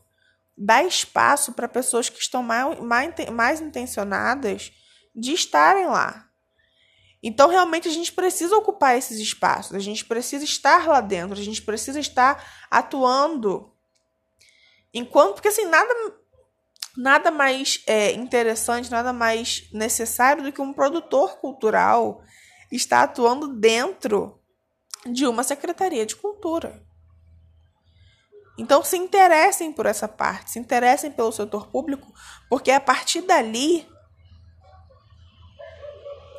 dá 0.56 0.84
espaço 0.84 1.52
para 1.52 1.66
pessoas 1.66 2.08
que 2.08 2.20
estão 2.20 2.42
mais, 2.42 2.78
mais, 2.80 3.30
mais 3.30 3.60
intencionadas 3.60 4.72
de 5.16 5.32
estarem 5.32 5.86
lá. 5.86 6.28
Então, 7.22 7.48
realmente, 7.48 7.88
a 7.88 7.90
gente 7.90 8.12
precisa 8.12 8.56
ocupar 8.56 8.96
esses 8.96 9.18
espaços, 9.18 9.74
a 9.74 9.80
gente 9.80 10.04
precisa 10.04 10.44
estar 10.44 10.86
lá 10.86 11.00
dentro, 11.00 11.32
a 11.32 11.42
gente 11.42 11.62
precisa 11.62 11.98
estar 11.98 12.66
atuando. 12.70 13.72
Enquanto, 14.92 15.34
porque 15.34 15.48
assim, 15.48 15.64
nada 15.64 15.92
nada 16.96 17.30
mais 17.30 17.82
é, 17.86 18.12
interessante, 18.12 18.90
nada 18.90 19.12
mais 19.12 19.68
necessário 19.72 20.42
do 20.42 20.50
que 20.50 20.62
um 20.62 20.72
produtor 20.72 21.36
cultural 21.38 22.22
estar 22.72 23.02
atuando 23.02 23.48
dentro 23.48 24.40
de 25.04 25.26
uma 25.26 25.42
secretaria 25.42 26.06
de 26.06 26.16
cultura. 26.16 26.82
Então 28.58 28.82
se 28.82 28.96
interessem 28.96 29.72
por 29.72 29.84
essa 29.84 30.08
parte, 30.08 30.52
se 30.52 30.58
interessem 30.58 31.10
pelo 31.10 31.30
setor 31.30 31.68
público, 31.68 32.12
porque 32.48 32.70
a 32.70 32.80
partir 32.80 33.20
dali 33.20 33.86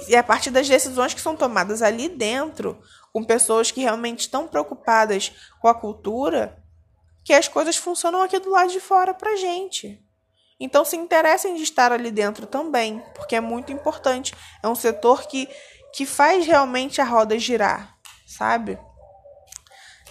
e 0.08 0.16
é 0.16 0.20
a 0.20 0.24
partir 0.24 0.52
das 0.52 0.68
decisões 0.68 1.14
que 1.14 1.22
são 1.22 1.36
tomadas 1.36 1.82
ali 1.82 2.08
dentro, 2.08 2.82
com 3.12 3.24
pessoas 3.24 3.72
que 3.72 3.82
realmente 3.82 4.22
estão 4.22 4.48
preocupadas 4.48 5.32
com 5.60 5.68
a 5.68 5.74
cultura, 5.74 6.62
que 7.24 7.34
as 7.34 7.48
coisas 7.48 7.76
funcionam 7.76 8.22
aqui 8.22 8.40
do 8.40 8.50
lado 8.50 8.72
de 8.72 8.80
fora 8.80 9.14
pra 9.14 9.36
gente. 9.36 10.02
Então 10.60 10.86
se 10.86 10.96
interessem 10.96 11.56
de 11.56 11.64
estar 11.64 11.92
ali 11.92 12.12
dentro 12.12 12.46
também, 12.46 13.04
porque 13.16 13.36
é 13.36 13.42
muito 13.42 13.72
importante. 13.72 14.34
É 14.64 14.68
um 14.68 14.76
setor 14.76 15.28
que, 15.28 15.48
que 15.94 16.06
faz 16.06 16.46
realmente 16.46 17.02
a 17.02 17.06
roda 17.06 17.38
girar, 17.38 17.98
sabe? 18.26 18.78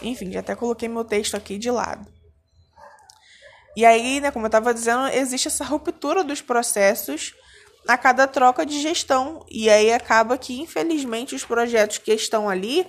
Enfim, 0.02 0.30
já 0.30 0.40
até 0.40 0.54
coloquei 0.54 0.88
meu 0.88 1.04
texto 1.04 1.36
aqui 1.36 1.58
de 1.58 1.70
lado. 1.70 2.06
E 3.76 3.84
aí, 3.84 4.20
né, 4.20 4.30
como 4.30 4.46
eu 4.46 4.48
estava 4.48 4.72
dizendo, 4.72 5.08
existe 5.08 5.48
essa 5.48 5.64
ruptura 5.64 6.24
dos 6.24 6.40
processos 6.40 7.34
a 7.86 7.96
cada 7.96 8.26
troca 8.26 8.64
de 8.64 8.80
gestão. 8.80 9.44
E 9.50 9.70
aí 9.70 9.92
acaba 9.92 10.36
que, 10.36 10.60
infelizmente, 10.60 11.34
os 11.34 11.44
projetos 11.44 11.98
que 11.98 12.12
estão 12.12 12.48
ali 12.48 12.86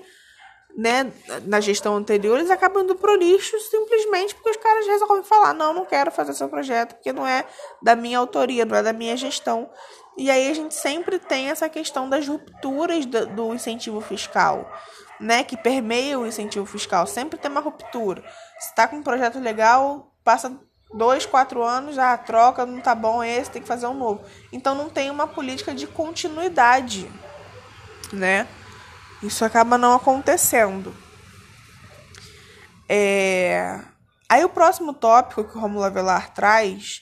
né, 0.77 1.11
na 1.45 1.59
gestão 1.59 1.95
anterior, 1.95 2.37
eles 2.37 2.51
acabam 2.51 2.83
indo 2.83 2.95
pro 2.95 3.15
lixo 3.15 3.59
simplesmente 3.61 4.35
porque 4.35 4.51
os 4.51 4.57
caras 4.57 4.85
resolvem 4.85 5.23
falar: 5.23 5.53
não, 5.53 5.73
não 5.73 5.85
quero 5.85 6.11
fazer 6.11 6.33
seu 6.33 6.47
projeto 6.47 6.93
porque 6.93 7.11
não 7.11 7.25
é 7.25 7.45
da 7.81 7.95
minha 7.95 8.19
autoria, 8.19 8.63
não 8.63 8.77
é 8.77 8.83
da 8.83 8.93
minha 8.93 9.17
gestão. 9.17 9.69
E 10.15 10.29
aí 10.29 10.49
a 10.49 10.53
gente 10.53 10.75
sempre 10.75 11.19
tem 11.19 11.49
essa 11.49 11.67
questão 11.67 12.07
das 12.07 12.27
rupturas 12.27 13.05
do, 13.05 13.25
do 13.27 13.53
incentivo 13.53 14.01
fiscal, 14.01 14.71
né, 15.19 15.43
que 15.43 15.57
permeia 15.57 16.19
o 16.19 16.27
incentivo 16.27 16.65
fiscal. 16.65 17.07
Sempre 17.07 17.39
tem 17.39 17.49
uma 17.49 17.61
ruptura. 17.61 18.23
Se 18.59 18.73
tá 18.75 18.87
com 18.87 18.97
um 18.97 19.03
projeto 19.03 19.39
legal, 19.39 20.15
passa 20.23 20.59
dois, 20.93 21.25
quatro 21.25 21.63
anos, 21.63 21.97
ah, 21.97 22.17
troca, 22.17 22.65
não 22.65 22.81
tá 22.81 22.95
bom 22.95 23.23
esse, 23.23 23.51
tem 23.51 23.61
que 23.61 23.67
fazer 23.67 23.87
um 23.87 23.93
novo. 23.93 24.23
Então 24.51 24.75
não 24.75 24.89
tem 24.89 25.09
uma 25.09 25.27
política 25.27 25.73
de 25.73 25.87
continuidade, 25.87 27.11
né? 28.11 28.47
Isso 29.21 29.43
acaba 29.43 29.77
não 29.77 29.93
acontecendo. 29.93 30.95
É... 32.87 33.79
Aí 34.29 34.43
o 34.43 34.49
próximo 34.49 34.93
tópico 34.93 35.43
que 35.43 35.57
o 35.57 35.59
Romulo 35.59 35.83
Avelar 35.83 36.33
traz 36.33 37.01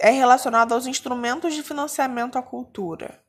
é 0.00 0.10
relacionado 0.10 0.72
aos 0.72 0.86
instrumentos 0.86 1.54
de 1.54 1.62
financiamento 1.62 2.38
à 2.38 2.42
cultura. 2.42 3.20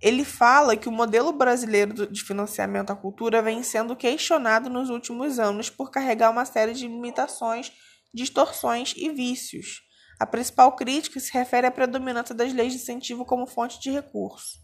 Ele 0.00 0.24
fala 0.24 0.76
que 0.76 0.88
o 0.88 0.92
modelo 0.92 1.32
brasileiro 1.32 2.06
de 2.06 2.22
financiamento 2.22 2.90
à 2.90 2.96
cultura 2.96 3.42
vem 3.42 3.62
sendo 3.62 3.96
questionado 3.96 4.70
nos 4.70 4.90
últimos 4.90 5.38
anos 5.40 5.68
por 5.68 5.90
carregar 5.90 6.30
uma 6.30 6.44
série 6.44 6.72
de 6.72 6.86
limitações, 6.86 7.72
distorções 8.14 8.94
e 8.96 9.10
vícios. 9.10 9.82
A 10.20 10.26
principal 10.26 10.74
crítica 10.76 11.18
se 11.18 11.32
refere 11.32 11.66
à 11.66 11.70
predominância 11.70 12.34
das 12.34 12.52
leis 12.52 12.72
de 12.72 12.78
incentivo 12.78 13.24
como 13.24 13.46
fonte 13.46 13.80
de 13.80 13.90
recurso. 13.90 14.58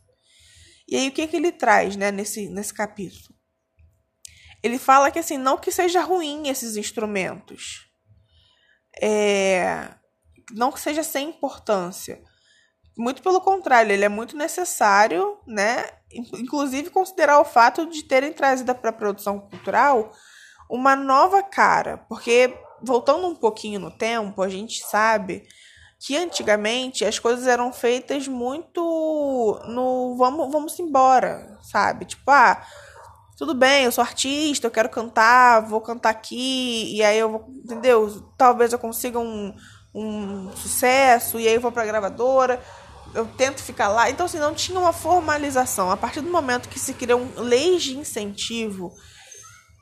E 0.88 0.97
aí 0.97 1.09
o 1.09 1.12
que, 1.12 1.27
que 1.27 1.37
ele 1.37 1.51
traz 1.51 1.97
né, 1.97 2.12
nesse, 2.12 2.49
nesse 2.49 2.73
capítulo? 2.73 3.35
Ele 4.62 4.79
fala 4.79 5.11
que 5.11 5.18
assim, 5.18 5.37
não 5.37 5.59
que 5.59 5.70
seja 5.70 6.01
ruim 6.01 6.49
esses 6.49 6.77
instrumentos, 6.77 7.87
é, 9.01 9.94
não 10.53 10.73
que 10.73 10.81
seja 10.81 11.03
sem 11.03 11.31
importância, 11.31 12.23
muito 12.96 13.22
pelo 13.22 13.40
contrário, 13.40 13.92
ele 13.92 14.04
é 14.04 14.09
muito 14.09 14.37
necessário, 14.37 15.37
né? 15.46 15.85
Inclusive 16.12 16.90
considerar 16.90 17.40
o 17.40 17.44
fato 17.44 17.87
de 17.87 18.04
terem 18.04 18.33
trazido 18.33 18.74
para 18.74 18.90
a 18.90 18.92
produção 18.92 19.40
cultural 19.40 20.12
uma 20.70 20.96
nova 20.96 21.42
cara, 21.42 21.98
porque 22.09 22.57
voltando 22.83 23.26
um 23.26 23.35
pouquinho 23.35 23.80
no 23.80 23.90
tempo, 23.90 24.42
a 24.42 24.48
gente 24.48 24.85
sabe 24.85 25.46
que 25.98 26.16
antigamente 26.16 27.04
as 27.04 27.18
coisas 27.18 27.46
eram 27.46 27.72
feitas 27.72 28.28
muito 28.28 28.80
no 29.68 30.16
vamos 30.16 30.52
vamos 30.52 30.78
embora, 30.78 31.59
sabe? 31.62 32.04
Tipo, 32.04 32.30
ah, 32.30 32.62
tudo 33.37 33.54
bem, 33.54 33.85
eu 33.85 33.92
sou 33.92 34.02
artista, 34.02 34.66
eu 34.66 34.70
quero 34.70 34.88
cantar, 34.88 35.61
vou 35.66 35.80
cantar 35.80 36.11
aqui, 36.11 36.94
e 36.94 37.02
aí 37.02 37.18
eu 37.18 37.30
vou, 37.30 37.46
entendeu? 37.48 38.33
Talvez 38.37 38.72
eu 38.72 38.78
consiga 38.78 39.18
um, 39.18 39.54
um 39.94 40.50
sucesso, 40.57 41.38
e 41.38 41.46
aí 41.46 41.54
eu 41.54 41.61
vou 41.61 41.70
pra 41.70 41.87
gravadora 41.87 42.61
eu 43.14 43.26
tento 43.26 43.62
ficar 43.62 43.88
lá. 43.88 44.11
Então, 44.11 44.26
assim, 44.26 44.38
não 44.38 44.54
tinha 44.54 44.78
uma 44.78 44.92
formalização. 44.92 45.90
A 45.90 45.96
partir 45.96 46.20
do 46.20 46.30
momento 46.30 46.68
que 46.68 46.78
se 46.78 46.92
criam 46.92 47.30
leis 47.37 47.83
de 47.83 47.96
incentivo 47.96 48.92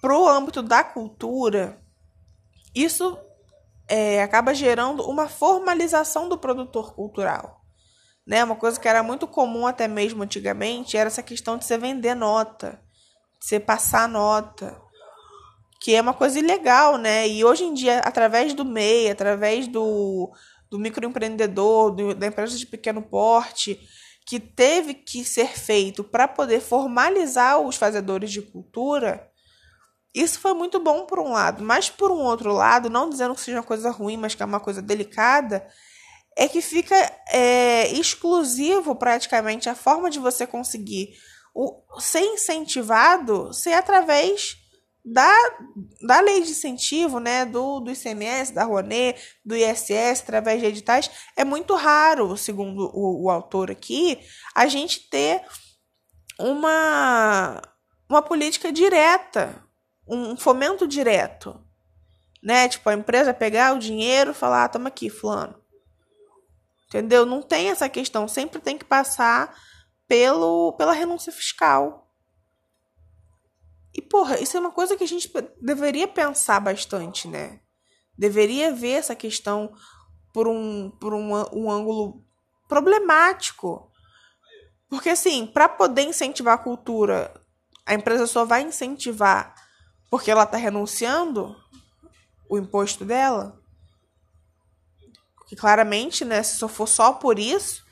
para 0.00 0.16
o 0.16 0.28
âmbito 0.28 0.62
da 0.62 0.84
cultura, 0.84 1.80
isso 2.74 3.18
é, 3.88 4.22
acaba 4.22 4.54
gerando 4.54 5.02
uma 5.08 5.28
formalização 5.28 6.28
do 6.28 6.36
produtor 6.36 6.94
cultural. 6.94 7.62
Né? 8.26 8.44
Uma 8.44 8.56
coisa 8.56 8.78
que 8.78 8.86
era 8.86 9.02
muito 9.02 9.26
comum 9.26 9.66
até 9.66 9.88
mesmo 9.88 10.22
antigamente 10.22 10.96
era 10.96 11.08
essa 11.08 11.22
questão 11.22 11.56
de 11.56 11.64
você 11.64 11.78
vender 11.78 12.14
nota, 12.14 12.80
de 13.40 13.46
você 13.46 13.58
passar 13.58 14.08
nota, 14.08 14.80
que 15.82 15.96
é 15.96 16.00
uma 16.00 16.14
coisa 16.14 16.38
ilegal, 16.38 16.96
né? 16.96 17.26
E 17.26 17.44
hoje 17.44 17.64
em 17.64 17.74
dia, 17.74 17.98
através 17.98 18.54
do 18.54 18.64
MEI, 18.64 19.10
através 19.10 19.66
do, 19.66 20.32
do 20.70 20.78
microempreendedor, 20.78 21.90
do, 21.90 22.14
da 22.14 22.28
empresa 22.28 22.56
de 22.56 22.64
pequeno 22.64 23.02
porte, 23.02 23.80
que 24.24 24.38
teve 24.38 24.94
que 24.94 25.24
ser 25.24 25.48
feito 25.48 26.04
para 26.04 26.28
poder 26.28 26.60
formalizar 26.60 27.60
os 27.60 27.74
fazedores 27.74 28.30
de 28.30 28.40
cultura, 28.40 29.28
isso 30.14 30.38
foi 30.38 30.54
muito 30.54 30.78
bom 30.78 31.04
por 31.04 31.18
um 31.18 31.32
lado, 31.32 31.64
mas 31.64 31.90
por 31.90 32.12
um 32.12 32.20
outro 32.20 32.52
lado, 32.52 32.88
não 32.88 33.10
dizendo 33.10 33.34
que 33.34 33.40
seja 33.40 33.58
uma 33.58 33.64
coisa 33.64 33.90
ruim, 33.90 34.16
mas 34.16 34.36
que 34.36 34.42
é 34.42 34.46
uma 34.46 34.60
coisa 34.60 34.80
delicada, 34.80 35.66
é 36.36 36.46
que 36.46 36.62
fica 36.62 36.94
é, 37.32 37.88
exclusivo 37.88 38.94
praticamente 38.94 39.68
a 39.68 39.74
forma 39.74 40.08
de 40.08 40.20
você 40.20 40.46
conseguir 40.46 41.08
o, 41.52 41.82
ser 41.98 42.20
incentivado 42.20 43.52
ser 43.52 43.72
através 43.72 44.61
da, 45.04 45.34
da 46.06 46.20
lei 46.20 46.42
de 46.42 46.50
incentivo, 46.50 47.18
né, 47.18 47.44
do, 47.44 47.80
do 47.80 47.90
ICMS, 47.90 48.52
da 48.52 48.64
Rouanet, 48.64 49.20
do 49.44 49.56
ISS, 49.56 50.20
através 50.22 50.60
de 50.60 50.66
editais, 50.66 51.10
é 51.36 51.44
muito 51.44 51.74
raro, 51.74 52.36
segundo 52.36 52.90
o, 52.94 53.24
o 53.24 53.30
autor 53.30 53.70
aqui, 53.70 54.18
a 54.54 54.66
gente 54.66 55.08
ter 55.10 55.42
uma, 56.38 57.60
uma 58.08 58.22
política 58.22 58.72
direta, 58.72 59.64
um 60.06 60.36
fomento 60.36 60.86
direto, 60.86 61.60
né, 62.42 62.68
tipo, 62.68 62.88
a 62.88 62.94
empresa 62.94 63.34
pegar 63.34 63.74
o 63.74 63.78
dinheiro 63.78 64.30
e 64.30 64.34
falar, 64.34 64.64
ah, 64.64 64.68
toma 64.68 64.88
aqui, 64.88 65.10
fulano, 65.10 65.60
entendeu? 66.86 67.26
Não 67.26 67.42
tem 67.42 67.70
essa 67.70 67.88
questão, 67.88 68.28
sempre 68.28 68.60
tem 68.60 68.78
que 68.78 68.84
passar 68.84 69.56
pelo, 70.06 70.72
pela 70.74 70.92
renúncia 70.92 71.32
fiscal, 71.32 72.01
e, 73.94 74.00
porra, 74.00 74.40
isso 74.40 74.56
é 74.56 74.60
uma 74.60 74.70
coisa 74.70 74.96
que 74.96 75.04
a 75.04 75.08
gente 75.08 75.30
deveria 75.60 76.08
pensar 76.08 76.60
bastante, 76.60 77.28
né? 77.28 77.60
Deveria 78.16 78.72
ver 78.72 78.92
essa 78.92 79.14
questão 79.14 79.72
por 80.32 80.48
um, 80.48 80.90
por 80.90 81.12
um, 81.12 81.32
um 81.52 81.70
ângulo 81.70 82.24
problemático. 82.68 83.90
Porque, 84.88 85.10
assim, 85.10 85.46
para 85.46 85.68
poder 85.68 86.02
incentivar 86.02 86.54
a 86.54 86.62
cultura, 86.62 87.34
a 87.84 87.94
empresa 87.94 88.26
só 88.26 88.44
vai 88.44 88.62
incentivar 88.62 89.54
porque 90.10 90.30
ela 90.30 90.44
está 90.44 90.56
renunciando 90.56 91.56
o 92.48 92.58
imposto 92.58 93.04
dela. 93.04 93.60
Porque, 95.36 95.56
claramente, 95.56 96.24
né, 96.24 96.42
se 96.42 96.56
só 96.56 96.68
for 96.68 96.86
só 96.86 97.12
por 97.14 97.38
isso, 97.38 97.84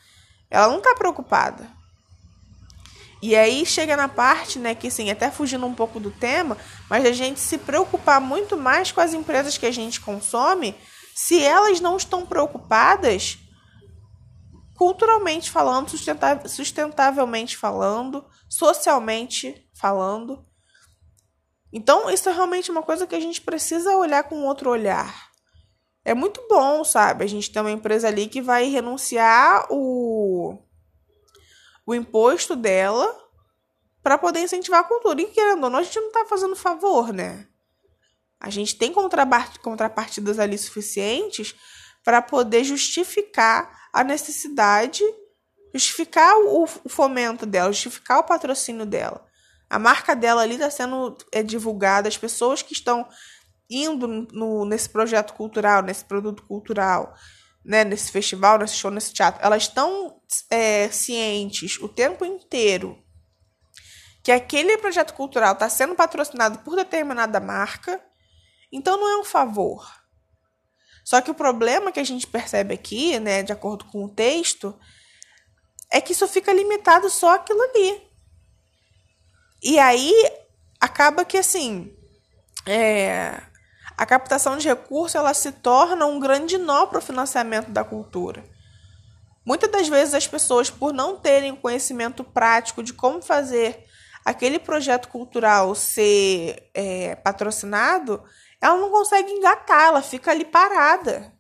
ela 0.51 0.69
não 0.69 0.79
está 0.79 0.95
preocupada. 0.95 1.80
E 3.23 3.37
aí 3.37 3.67
chega 3.67 3.97
na 3.97 4.09
parte, 4.09 4.59
né, 4.59 4.75
que 4.75 4.89
assim, 4.89 5.11
até 5.11 5.31
fugindo 5.31 5.67
um 5.67 5.75
pouco 5.75 6.01
do 6.01 6.11
tema, 6.11 6.57
mas 6.89 7.05
a 7.05 7.13
gente 7.13 7.39
se 7.39 7.59
preocupar 7.59 8.21
muito 8.21 8.57
mais 8.57 8.91
com 8.91 9.01
as 9.01 9.13
empresas 9.13 9.59
que 9.59 9.67
a 9.67 9.71
gente 9.71 10.01
consome, 10.01 10.75
se 11.15 11.43
elas 11.43 11.81
não 11.81 11.97
estão 11.97 12.25
preocupadas 12.25 13.39
culturalmente 14.75 15.51
falando, 15.51 15.91
sustentavelmente 16.49 17.59
falando, 17.59 18.25
socialmente 18.49 19.69
falando. 19.75 20.43
Então, 21.71 22.11
isso 22.11 22.31
é 22.31 22.33
realmente 22.33 22.71
uma 22.71 22.83
coisa 22.83 23.07
que 23.07 23.15
a 23.15 23.21
gente 23.21 23.43
precisa 23.43 23.95
olhar 23.97 24.23
com 24.25 24.43
outro 24.47 24.71
olhar. 24.71 25.29
É 26.03 26.15
muito 26.15 26.43
bom, 26.49 26.83
sabe? 26.83 27.23
A 27.25 27.29
gente 27.29 27.53
tem 27.53 27.61
uma 27.61 27.71
empresa 27.71 28.09
ali 28.09 28.27
que 28.27 28.41
vai 28.41 28.71
renunciar 28.71 29.67
o 29.71 30.10
o 31.91 31.95
imposto 31.95 32.55
dela 32.55 33.13
para 34.01 34.17
poder 34.17 34.41
incentivar 34.41 34.81
a 34.81 34.85
cultura. 34.85 35.21
E 35.21 35.27
querendo 35.27 35.65
ou 35.65 35.71
não, 35.71 35.81
a 35.81 35.83
gente 35.83 35.99
não 35.99 36.07
está 36.07 36.25
fazendo 36.25 36.55
favor, 36.55 37.13
né? 37.13 37.47
A 38.39 38.49
gente 38.49 38.77
tem 38.77 38.93
contrapartidas 38.93 40.39
ali 40.39 40.57
suficientes 40.57 41.55
para 42.05 42.23
poder 42.23 42.63
justificar 42.65 43.89
a 43.93 44.05
necessidade, 44.05 45.03
justificar 45.75 46.33
o 46.39 46.65
fomento 46.67 47.45
dela, 47.45 47.73
justificar 47.73 48.21
o 48.21 48.25
patrocínio 48.25 48.87
dela. 48.87 49.27
A 49.69 49.79
marca 49.79 50.15
dela 50.15 50.43
ali 50.43 50.55
está 50.55 50.71
sendo 50.71 51.17
é, 51.33 51.43
divulgada, 51.43 52.09
as 52.09 52.17
pessoas 52.17 52.63
que 52.63 52.73
estão 52.73 53.07
indo 53.69 54.07
no, 54.33 54.65
nesse 54.65 54.89
projeto 54.89 55.35
cultural, 55.35 55.83
nesse 55.83 56.05
produto 56.05 56.45
cultural, 56.45 57.15
né, 57.65 57.85
nesse 57.85 58.11
festival, 58.11 58.59
nesse 58.59 58.75
show, 58.75 58.91
nesse 58.91 59.13
teatro, 59.13 59.45
elas 59.45 59.65
estão 59.65 60.21
é, 60.49 60.89
cientes 60.91 61.79
o 61.79 61.89
tempo 61.89 62.25
inteiro 62.25 63.03
que 64.23 64.33
aquele 64.33 64.77
projeto 64.79 65.15
cultural 65.15 65.55
está 65.55 65.69
sendo 65.69 65.95
patrocinado 65.95 66.59
por 66.61 66.77
determinada 66.77 67.41
marca, 67.41 68.03
então 68.71 68.99
não 68.99 69.09
é 69.09 69.19
um 69.19 69.25
favor. 69.25 69.91
Só 71.05 71.21
que 71.21 71.31
o 71.31 71.35
problema 71.35 71.91
que 71.91 72.01
a 72.01 72.05
gente 72.05 72.27
percebe 72.27 72.75
aqui, 72.75 73.19
né, 73.19 73.43
de 73.43 73.53
acordo 73.53 73.85
com 73.87 74.05
o 74.05 74.15
texto, 74.15 74.79
é 75.91 76.01
que 76.01 76.13
isso 76.13 76.29
fica 76.29 76.53
limitado 76.53 77.09
só 77.09 77.35
aquilo 77.35 77.63
ali. 77.63 78.03
E 79.63 79.79
aí 79.79 80.13
acaba 80.79 81.25
que 81.25 81.39
assim, 81.39 81.95
é, 82.67 83.43
a 84.01 84.07
captação 84.07 84.57
de 84.57 84.67
recursos 84.67 85.15
ela 85.15 85.35
se 85.35 85.53
torna 85.53 86.07
um 86.07 86.19
grande 86.19 86.57
nó 86.57 86.87
para 86.87 87.01
o 87.01 87.03
financiamento 87.03 87.71
da 87.71 87.85
cultura. 87.85 88.43
Muitas 89.45 89.71
das 89.71 89.89
vezes 89.89 90.15
as 90.15 90.27
pessoas, 90.27 90.71
por 90.71 90.91
não 90.91 91.19
terem 91.19 91.55
conhecimento 91.55 92.25
prático 92.25 92.83
de 92.83 92.95
como 92.95 93.21
fazer 93.21 93.85
aquele 94.25 94.59
projeto 94.59 95.07
cultural 95.09 95.75
ser 95.75 96.71
é, 96.73 97.15
patrocinado, 97.17 98.25
ela 98.59 98.79
não 98.79 98.91
consegue 98.91 99.31
engatar, 99.33 99.89
ela 99.89 100.01
fica 100.01 100.31
ali 100.31 100.47
parada. 100.47 101.35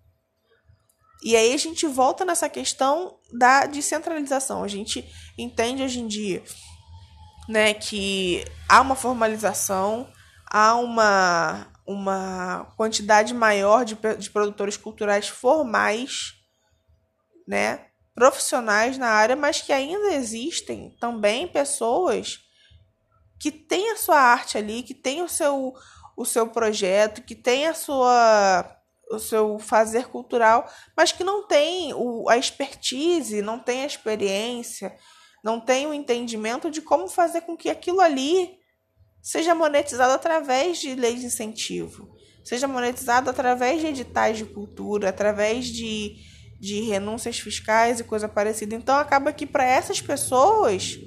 E 1.24 1.34
aí 1.34 1.54
a 1.54 1.58
gente 1.58 1.86
volta 1.86 2.26
nessa 2.26 2.46
questão 2.46 3.16
da 3.32 3.64
descentralização. 3.64 4.62
A 4.62 4.68
gente 4.68 5.02
entende 5.38 5.82
hoje 5.82 6.00
em 6.00 6.06
dia 6.06 6.42
né, 7.48 7.72
que 7.72 8.44
há 8.68 8.82
uma 8.82 8.94
formalização, 8.94 10.12
há 10.44 10.74
uma, 10.74 11.69
uma 11.86 12.72
quantidade 12.76 13.34
maior 13.34 13.84
de, 13.84 13.96
de 14.18 14.30
produtores 14.30 14.76
culturais 14.76 15.28
formais, 15.28 16.34
né, 17.46 17.86
profissionais 18.14 18.98
na 18.98 19.08
área, 19.08 19.34
mas 19.34 19.60
que 19.62 19.72
ainda 19.72 20.12
existem 20.14 20.96
também 21.00 21.48
pessoas 21.48 22.38
que 23.38 23.50
tem 23.50 23.90
a 23.90 23.96
sua 23.96 24.20
arte 24.20 24.58
ali, 24.58 24.82
que 24.82 24.94
tem 24.94 25.22
o 25.22 25.28
seu, 25.28 25.72
o 26.16 26.24
seu 26.24 26.46
projeto, 26.48 27.22
que 27.22 27.34
tem 27.34 27.66
a 27.66 27.74
sua 27.74 28.76
o 29.10 29.18
seu 29.18 29.58
fazer 29.58 30.06
cultural, 30.06 30.70
mas 30.96 31.10
que 31.10 31.24
não 31.24 31.44
tem 31.44 31.92
o, 31.94 32.28
a 32.28 32.38
expertise, 32.38 33.42
não 33.42 33.58
tem 33.58 33.82
a 33.82 33.86
experiência, 33.86 34.96
não 35.42 35.60
tem 35.60 35.84
o 35.88 35.92
entendimento 35.92 36.70
de 36.70 36.80
como 36.80 37.08
fazer 37.08 37.40
com 37.40 37.56
que 37.56 37.68
aquilo 37.68 38.00
ali 38.00 38.59
seja 39.22 39.54
monetizado 39.54 40.12
através 40.12 40.78
de 40.78 40.94
leis 40.94 41.20
de 41.20 41.26
incentivo, 41.26 42.08
seja 42.44 42.66
monetizado 42.66 43.30
através 43.30 43.80
de 43.80 43.88
editais 43.88 44.38
de 44.38 44.44
cultura, 44.44 45.08
através 45.08 45.66
de, 45.66 46.16
de 46.58 46.80
renúncias 46.82 47.38
fiscais 47.38 48.00
e 48.00 48.04
coisa 48.04 48.28
parecida. 48.28 48.74
Então 48.74 48.96
acaba 48.96 49.32
que 49.32 49.46
para 49.46 49.64
essas 49.64 50.00
pessoas 50.00 50.98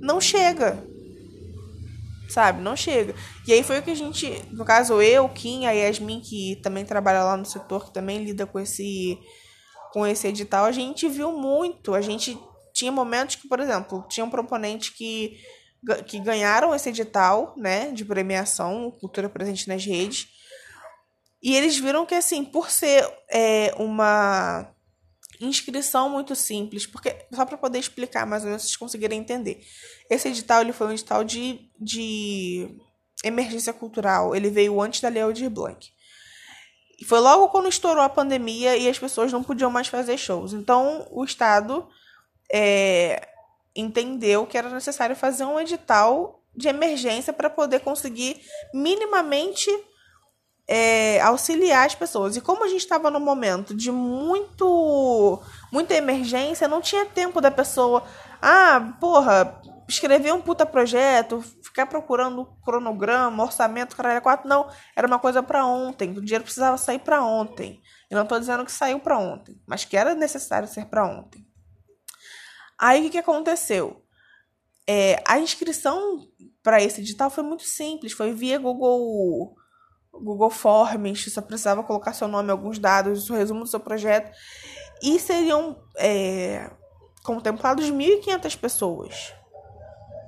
não 0.00 0.20
chega 0.20 0.90
sabe? 2.30 2.62
Não 2.62 2.76
chega. 2.76 3.14
E 3.46 3.52
aí 3.52 3.62
foi 3.62 3.80
o 3.80 3.82
que 3.82 3.90
a 3.90 3.96
gente, 3.96 4.42
no 4.52 4.64
caso 4.64 5.02
eu, 5.02 5.28
Kim, 5.28 5.66
a 5.66 5.72
Yasmin, 5.72 6.20
que 6.20 6.56
também 6.62 6.84
trabalha 6.84 7.24
lá 7.24 7.36
no 7.36 7.44
setor, 7.44 7.86
que 7.86 7.92
também 7.92 8.22
lida 8.24 8.46
com 8.46 8.58
esse 8.58 9.18
com 9.92 10.06
esse 10.06 10.28
edital, 10.28 10.66
a 10.66 10.72
gente 10.72 11.08
viu 11.08 11.32
muito. 11.32 11.94
A 11.94 12.00
gente 12.00 12.38
tinha 12.72 12.92
momentos 12.92 13.34
que, 13.34 13.48
por 13.48 13.58
exemplo, 13.58 14.04
tinha 14.08 14.24
um 14.24 14.30
proponente 14.30 14.92
que 14.92 15.36
que 16.06 16.18
ganharam 16.18 16.74
esse 16.74 16.88
edital, 16.88 17.54
né, 17.56 17.90
de 17.92 18.04
premiação 18.04 18.90
Cultura 19.00 19.28
Presente 19.28 19.68
nas 19.68 19.84
Redes. 19.84 20.28
E 21.42 21.56
eles 21.56 21.78
viram 21.78 22.04
que, 22.04 22.14
assim, 22.14 22.44
por 22.44 22.70
ser 22.70 23.08
é, 23.30 23.74
uma 23.78 24.74
inscrição 25.40 26.10
muito 26.10 26.34
simples, 26.34 26.86
porque 26.86 27.16
só 27.32 27.46
para 27.46 27.56
poder 27.56 27.78
explicar 27.78 28.26
mais 28.26 28.42
ou 28.42 28.48
menos 28.48 28.62
vocês 28.62 28.76
conseguirem 28.76 29.18
entender. 29.18 29.64
Esse 30.10 30.28
edital 30.28 30.60
ele 30.60 30.72
foi 30.72 30.88
um 30.88 30.92
edital 30.92 31.24
de, 31.24 31.70
de 31.80 32.68
emergência 33.24 33.72
cultural, 33.72 34.36
ele 34.36 34.50
veio 34.50 34.80
antes 34.80 35.00
da 35.00 35.08
Lei 35.08 35.22
Aldir 35.22 35.48
Blanc. 35.48 35.90
E 37.00 37.04
foi 37.06 37.20
logo 37.20 37.48
quando 37.48 37.70
estourou 37.70 38.02
a 38.02 38.10
pandemia 38.10 38.76
e 38.76 38.86
as 38.86 38.98
pessoas 38.98 39.32
não 39.32 39.42
podiam 39.42 39.70
mais 39.70 39.88
fazer 39.88 40.18
shows. 40.18 40.52
Então 40.52 41.08
o 41.10 41.24
Estado 41.24 41.88
é, 42.52 43.29
entendeu 43.74 44.46
que 44.46 44.58
era 44.58 44.68
necessário 44.70 45.16
fazer 45.16 45.44
um 45.44 45.58
edital 45.58 46.42
de 46.54 46.68
emergência 46.68 47.32
para 47.32 47.48
poder 47.48 47.80
conseguir 47.80 48.40
minimamente 48.74 49.70
é, 50.68 51.20
auxiliar 51.20 51.86
as 51.86 51.94
pessoas. 51.94 52.36
E 52.36 52.40
como 52.40 52.64
a 52.64 52.68
gente 52.68 52.80
estava 52.80 53.10
num 53.10 53.20
momento 53.20 53.74
de 53.74 53.90
muito 53.90 55.42
muita 55.72 55.94
emergência, 55.94 56.68
não 56.68 56.80
tinha 56.80 57.04
tempo 57.04 57.40
da 57.40 57.50
pessoa, 57.50 58.04
ah, 58.40 58.94
porra, 59.00 59.60
escrever 59.88 60.32
um 60.32 60.40
puta 60.40 60.64
projeto, 60.64 61.42
ficar 61.62 61.86
procurando 61.86 62.46
cronograma, 62.64 63.42
orçamento, 63.42 63.96
caralho, 63.96 64.22
quatro, 64.22 64.48
não, 64.48 64.68
era 64.94 65.06
uma 65.06 65.18
coisa 65.18 65.42
para 65.42 65.66
ontem, 65.66 66.10
o 66.10 66.20
dinheiro 66.20 66.44
precisava 66.44 66.78
sair 66.78 67.00
para 67.00 67.22
ontem. 67.22 67.80
Eu 68.08 68.16
não 68.16 68.22
estou 68.22 68.38
dizendo 68.38 68.64
que 68.64 68.72
saiu 68.72 69.00
para 69.00 69.18
ontem, 69.18 69.60
mas 69.66 69.84
que 69.84 69.96
era 69.96 70.14
necessário 70.14 70.68
ser 70.68 70.86
para 70.86 71.04
ontem. 71.04 71.44
Aí 72.80 73.00
o 73.00 73.02
que, 73.04 73.10
que 73.10 73.18
aconteceu? 73.18 74.02
É, 74.86 75.22
a 75.28 75.38
inscrição 75.38 76.26
para 76.62 76.82
esse 76.82 77.00
edital 77.02 77.28
foi 77.28 77.44
muito 77.44 77.64
simples, 77.64 78.12
foi 78.12 78.32
via 78.32 78.58
Google 78.58 79.54
Google 80.12 80.50
Forms, 80.50 81.30
você 81.30 81.42
precisava 81.42 81.84
colocar 81.84 82.12
seu 82.12 82.26
nome, 82.26 82.50
alguns 82.50 82.78
dados, 82.78 83.30
o 83.30 83.34
resumo 83.34 83.60
do 83.60 83.70
seu 83.70 83.78
projeto, 83.78 84.34
e 85.02 85.18
seriam 85.20 85.76
é, 85.96 86.70
contemplados 87.22 87.90
1.500 87.90 88.56
pessoas. 88.58 89.34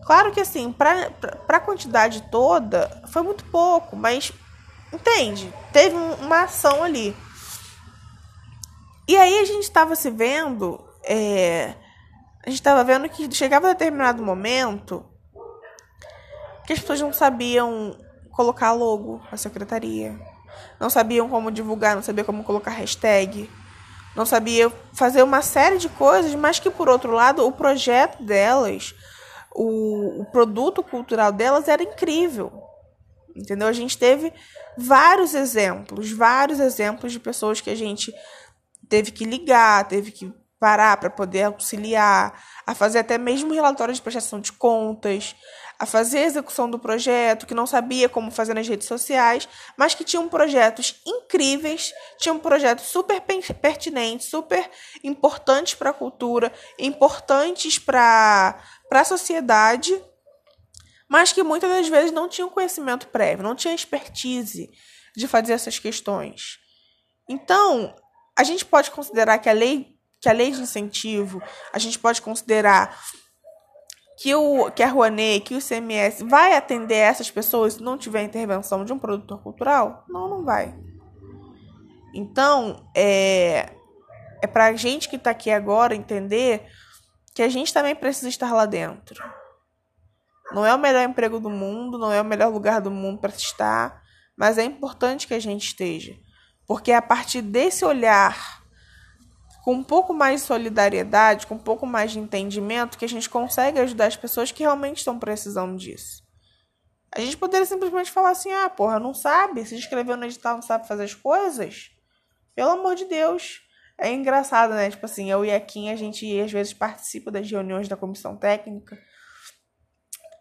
Claro 0.04 0.30
que 0.30 0.40
assim, 0.40 0.72
para 0.72 1.10
a 1.48 1.60
quantidade 1.60 2.22
toda, 2.30 3.02
foi 3.08 3.22
muito 3.22 3.44
pouco, 3.46 3.96
mas 3.96 4.32
entende? 4.92 5.52
Teve 5.72 5.96
uma 5.96 6.42
ação 6.42 6.82
ali. 6.82 7.16
E 9.08 9.16
aí 9.16 9.40
a 9.40 9.44
gente 9.44 9.62
estava 9.62 9.96
se 9.96 10.10
vendo, 10.10 10.82
é, 11.02 11.74
a 12.44 12.50
gente 12.50 12.58
estava 12.58 12.82
vendo 12.82 13.08
que 13.08 13.32
chegava 13.32 13.68
determinado 13.68 14.22
momento 14.22 15.04
que 16.66 16.72
as 16.72 16.80
pessoas 16.80 17.00
não 17.00 17.12
sabiam 17.12 17.96
colocar 18.30 18.72
logo 18.72 19.20
a 19.30 19.36
secretaria. 19.36 20.18
Não 20.78 20.90
sabiam 20.90 21.28
como 21.28 21.50
divulgar, 21.50 21.94
não 21.94 22.02
sabiam 22.02 22.24
como 22.24 22.44
colocar 22.44 22.72
hashtag. 22.72 23.48
Não 24.16 24.26
sabia 24.26 24.70
fazer 24.92 25.22
uma 25.22 25.40
série 25.40 25.78
de 25.78 25.88
coisas, 25.88 26.34
mas 26.34 26.58
que 26.58 26.70
por 26.70 26.88
outro 26.88 27.12
lado, 27.12 27.46
o 27.46 27.52
projeto 27.52 28.22
delas, 28.22 28.94
o, 29.54 30.22
o 30.22 30.24
produto 30.26 30.82
cultural 30.82 31.32
delas 31.32 31.68
era 31.68 31.82
incrível. 31.82 32.52
Entendeu? 33.34 33.68
A 33.68 33.72
gente 33.72 33.96
teve 33.96 34.32
vários 34.76 35.34
exemplos, 35.34 36.10
vários 36.10 36.60
exemplos 36.60 37.12
de 37.12 37.20
pessoas 37.20 37.60
que 37.60 37.70
a 37.70 37.74
gente 37.74 38.12
teve 38.88 39.10
que 39.10 39.24
ligar, 39.24 39.88
teve 39.88 40.10
que 40.10 40.32
parar 40.62 40.96
para 40.96 41.10
poder 41.10 41.42
auxiliar, 41.42 42.40
a 42.64 42.72
fazer 42.72 43.00
até 43.00 43.18
mesmo 43.18 43.52
relatório 43.52 43.92
de 43.92 44.00
prestação 44.00 44.40
de 44.40 44.52
contas, 44.52 45.34
a 45.76 45.84
fazer 45.84 46.20
execução 46.20 46.70
do 46.70 46.78
projeto, 46.78 47.48
que 47.48 47.52
não 47.52 47.66
sabia 47.66 48.08
como 48.08 48.30
fazer 48.30 48.54
nas 48.54 48.68
redes 48.68 48.86
sociais, 48.86 49.48
mas 49.76 49.92
que 49.92 50.04
tinham 50.04 50.28
projetos 50.28 51.02
incríveis, 51.04 51.92
tinham 52.16 52.38
projetos 52.38 52.84
super 52.84 53.20
pertinentes, 53.60 54.28
super 54.28 54.70
importantes 55.02 55.74
para 55.74 55.90
a 55.90 55.92
cultura, 55.92 56.52
importantes 56.78 57.80
para 57.80 58.56
a 58.88 59.04
sociedade, 59.04 60.00
mas 61.08 61.32
que 61.32 61.42
muitas 61.42 61.70
das 61.70 61.88
vezes 61.88 62.12
não 62.12 62.28
tinham 62.28 62.48
conhecimento 62.48 63.08
prévio, 63.08 63.42
não 63.42 63.56
tinham 63.56 63.74
expertise 63.74 64.70
de 65.16 65.26
fazer 65.26 65.54
essas 65.54 65.80
questões. 65.80 66.60
Então, 67.28 67.96
a 68.38 68.44
gente 68.44 68.64
pode 68.64 68.92
considerar 68.92 69.38
que 69.38 69.48
a 69.48 69.52
lei 69.52 69.91
que 70.22 70.28
a 70.28 70.32
lei 70.32 70.52
de 70.52 70.60
incentivo, 70.60 71.42
a 71.72 71.78
gente 71.80 71.98
pode 71.98 72.22
considerar 72.22 72.96
que, 74.16 74.32
o, 74.36 74.70
que 74.70 74.84
a 74.84 74.88
Rouanet, 74.88 75.40
que 75.40 75.56
o 75.56 75.60
CMS 75.60 76.22
vai 76.22 76.56
atender 76.56 76.94
essas 76.94 77.28
pessoas 77.28 77.74
se 77.74 77.82
não 77.82 77.98
tiver 77.98 78.22
intervenção 78.22 78.84
de 78.84 78.92
um 78.92 78.98
produtor 79.00 79.42
cultural? 79.42 80.04
Não, 80.08 80.28
não 80.28 80.44
vai. 80.44 80.78
Então, 82.14 82.88
é, 82.94 83.72
é 84.40 84.46
para 84.46 84.66
a 84.66 84.76
gente 84.76 85.08
que 85.08 85.16
está 85.16 85.30
aqui 85.30 85.50
agora 85.50 85.96
entender 85.96 86.68
que 87.34 87.42
a 87.42 87.48
gente 87.48 87.74
também 87.74 87.96
precisa 87.96 88.28
estar 88.28 88.52
lá 88.52 88.64
dentro. 88.64 89.20
Não 90.52 90.64
é 90.64 90.72
o 90.72 90.78
melhor 90.78 91.02
emprego 91.02 91.40
do 91.40 91.50
mundo, 91.50 91.98
não 91.98 92.12
é 92.12 92.20
o 92.20 92.24
melhor 92.24 92.52
lugar 92.52 92.80
do 92.80 92.92
mundo 92.92 93.18
para 93.18 93.30
estar, 93.30 94.00
mas 94.36 94.56
é 94.56 94.62
importante 94.62 95.26
que 95.26 95.34
a 95.34 95.40
gente 95.40 95.66
esteja. 95.66 96.14
Porque 96.64 96.92
é 96.92 96.96
a 96.96 97.02
partir 97.02 97.42
desse 97.42 97.84
olhar 97.84 98.61
com 99.62 99.74
um 99.74 99.84
pouco 99.84 100.12
mais 100.12 100.40
de 100.40 100.46
solidariedade, 100.46 101.46
com 101.46 101.54
um 101.54 101.58
pouco 101.58 101.86
mais 101.86 102.10
de 102.10 102.18
entendimento, 102.18 102.98
que 102.98 103.04
a 103.04 103.08
gente 103.08 103.30
consegue 103.30 103.78
ajudar 103.78 104.06
as 104.06 104.16
pessoas 104.16 104.50
que 104.50 104.64
realmente 104.64 104.98
estão 104.98 105.18
precisando 105.18 105.76
disso. 105.76 106.22
A 107.14 107.20
gente 107.20 107.36
poderia 107.36 107.66
simplesmente 107.66 108.10
falar 108.10 108.30
assim: 108.30 108.52
ah, 108.52 108.68
porra, 108.68 108.98
não 108.98 109.14
sabe, 109.14 109.64
se 109.64 109.76
inscreveu 109.76 110.16
no 110.16 110.24
edital, 110.24 110.56
não 110.56 110.62
sabe 110.62 110.88
fazer 110.88 111.04
as 111.04 111.14
coisas. 111.14 111.90
Pelo 112.54 112.70
amor 112.70 112.96
de 112.96 113.04
Deus. 113.04 113.60
É 113.98 114.10
engraçado, 114.10 114.74
né? 114.74 114.90
Tipo 114.90 115.06
assim, 115.06 115.30
eu 115.30 115.44
e 115.44 115.52
a 115.52 115.60
Kim, 115.60 115.90
a 115.90 115.96
gente 115.96 116.40
às 116.40 116.50
vezes 116.50 116.72
participa 116.72 117.30
das 117.30 117.48
reuniões 117.48 117.86
da 117.86 117.96
comissão 117.96 118.36
técnica. 118.36 118.98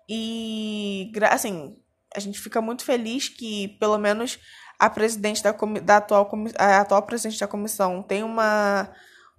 E, 0.09 1.11
assim, 1.29 1.77
a 2.15 2.19
gente 2.19 2.39
fica 2.39 2.59
muito 2.59 2.83
feliz 2.83 3.29
que, 3.29 3.67
pelo 3.79 3.99
menos, 3.99 4.39
a 4.79 4.89
presidente 4.89 5.43
da, 5.43 5.51
da 5.51 5.97
atual, 5.97 6.31
a 6.57 6.79
atual 6.79 7.03
presidente 7.03 7.39
da 7.39 7.47
comissão 7.47 8.01
tem 8.01 8.23
uma 8.23 8.89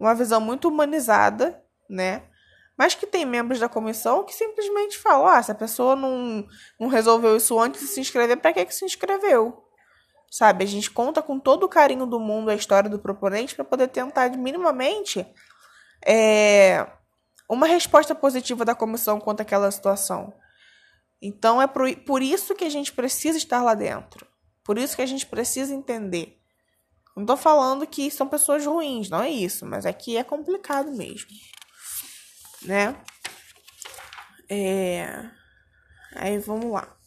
uma 0.02 0.14
visão 0.16 0.40
muito 0.40 0.68
humanizada, 0.68 1.62
né? 1.88 2.24
Mas 2.76 2.94
que 2.94 3.06
tem 3.06 3.24
membros 3.24 3.60
da 3.60 3.68
comissão 3.68 4.24
que 4.24 4.34
simplesmente 4.34 4.98
falam: 4.98 5.26
ah, 5.26 5.40
se 5.40 5.52
a 5.52 5.54
pessoa 5.54 5.94
não, 5.94 6.44
não 6.80 6.88
resolveu 6.88 7.36
isso 7.36 7.58
antes 7.58 7.80
de 7.80 7.86
se 7.86 8.00
inscrever, 8.00 8.36
para 8.38 8.52
que, 8.52 8.64
que 8.64 8.74
se 8.74 8.84
inscreveu? 8.84 9.62
Sabe? 10.28 10.64
A 10.64 10.66
gente 10.66 10.90
conta 10.90 11.22
com 11.22 11.38
todo 11.38 11.64
o 11.64 11.68
carinho 11.68 12.06
do 12.06 12.18
mundo 12.18 12.50
a 12.50 12.54
história 12.54 12.90
do 12.90 12.98
proponente 12.98 13.54
para 13.54 13.64
poder 13.64 13.88
tentar 13.88 14.30
minimamente 14.36 15.24
é, 16.04 16.84
uma 17.48 17.66
resposta 17.66 18.14
positiva 18.14 18.64
da 18.64 18.74
comissão 18.74 19.20
quanto 19.20 19.42
àquela 19.42 19.70
situação. 19.70 20.34
Então 21.20 21.62
é 21.62 21.68
por, 21.68 21.94
por 21.98 22.22
isso 22.22 22.56
que 22.56 22.64
a 22.64 22.70
gente 22.70 22.92
precisa 22.92 23.38
estar 23.38 23.62
lá 23.62 23.74
dentro. 23.74 24.26
Por 24.64 24.78
isso 24.78 24.96
que 24.96 25.02
a 25.02 25.06
gente 25.06 25.26
precisa 25.26 25.72
entender 25.72 26.41
não 27.16 27.26
tô 27.26 27.36
falando 27.36 27.86
que 27.86 28.10
são 28.10 28.28
pessoas 28.28 28.64
ruins, 28.64 29.08
não 29.08 29.22
é 29.22 29.30
isso, 29.30 29.66
mas 29.66 29.84
é, 29.84 29.96
é 30.16 30.24
complicado 30.24 30.90
mesmo, 30.92 31.28
né? 32.62 32.96
É... 34.48 35.30
Aí 36.14 36.38
vamos 36.38 36.70
lá. 36.70 37.01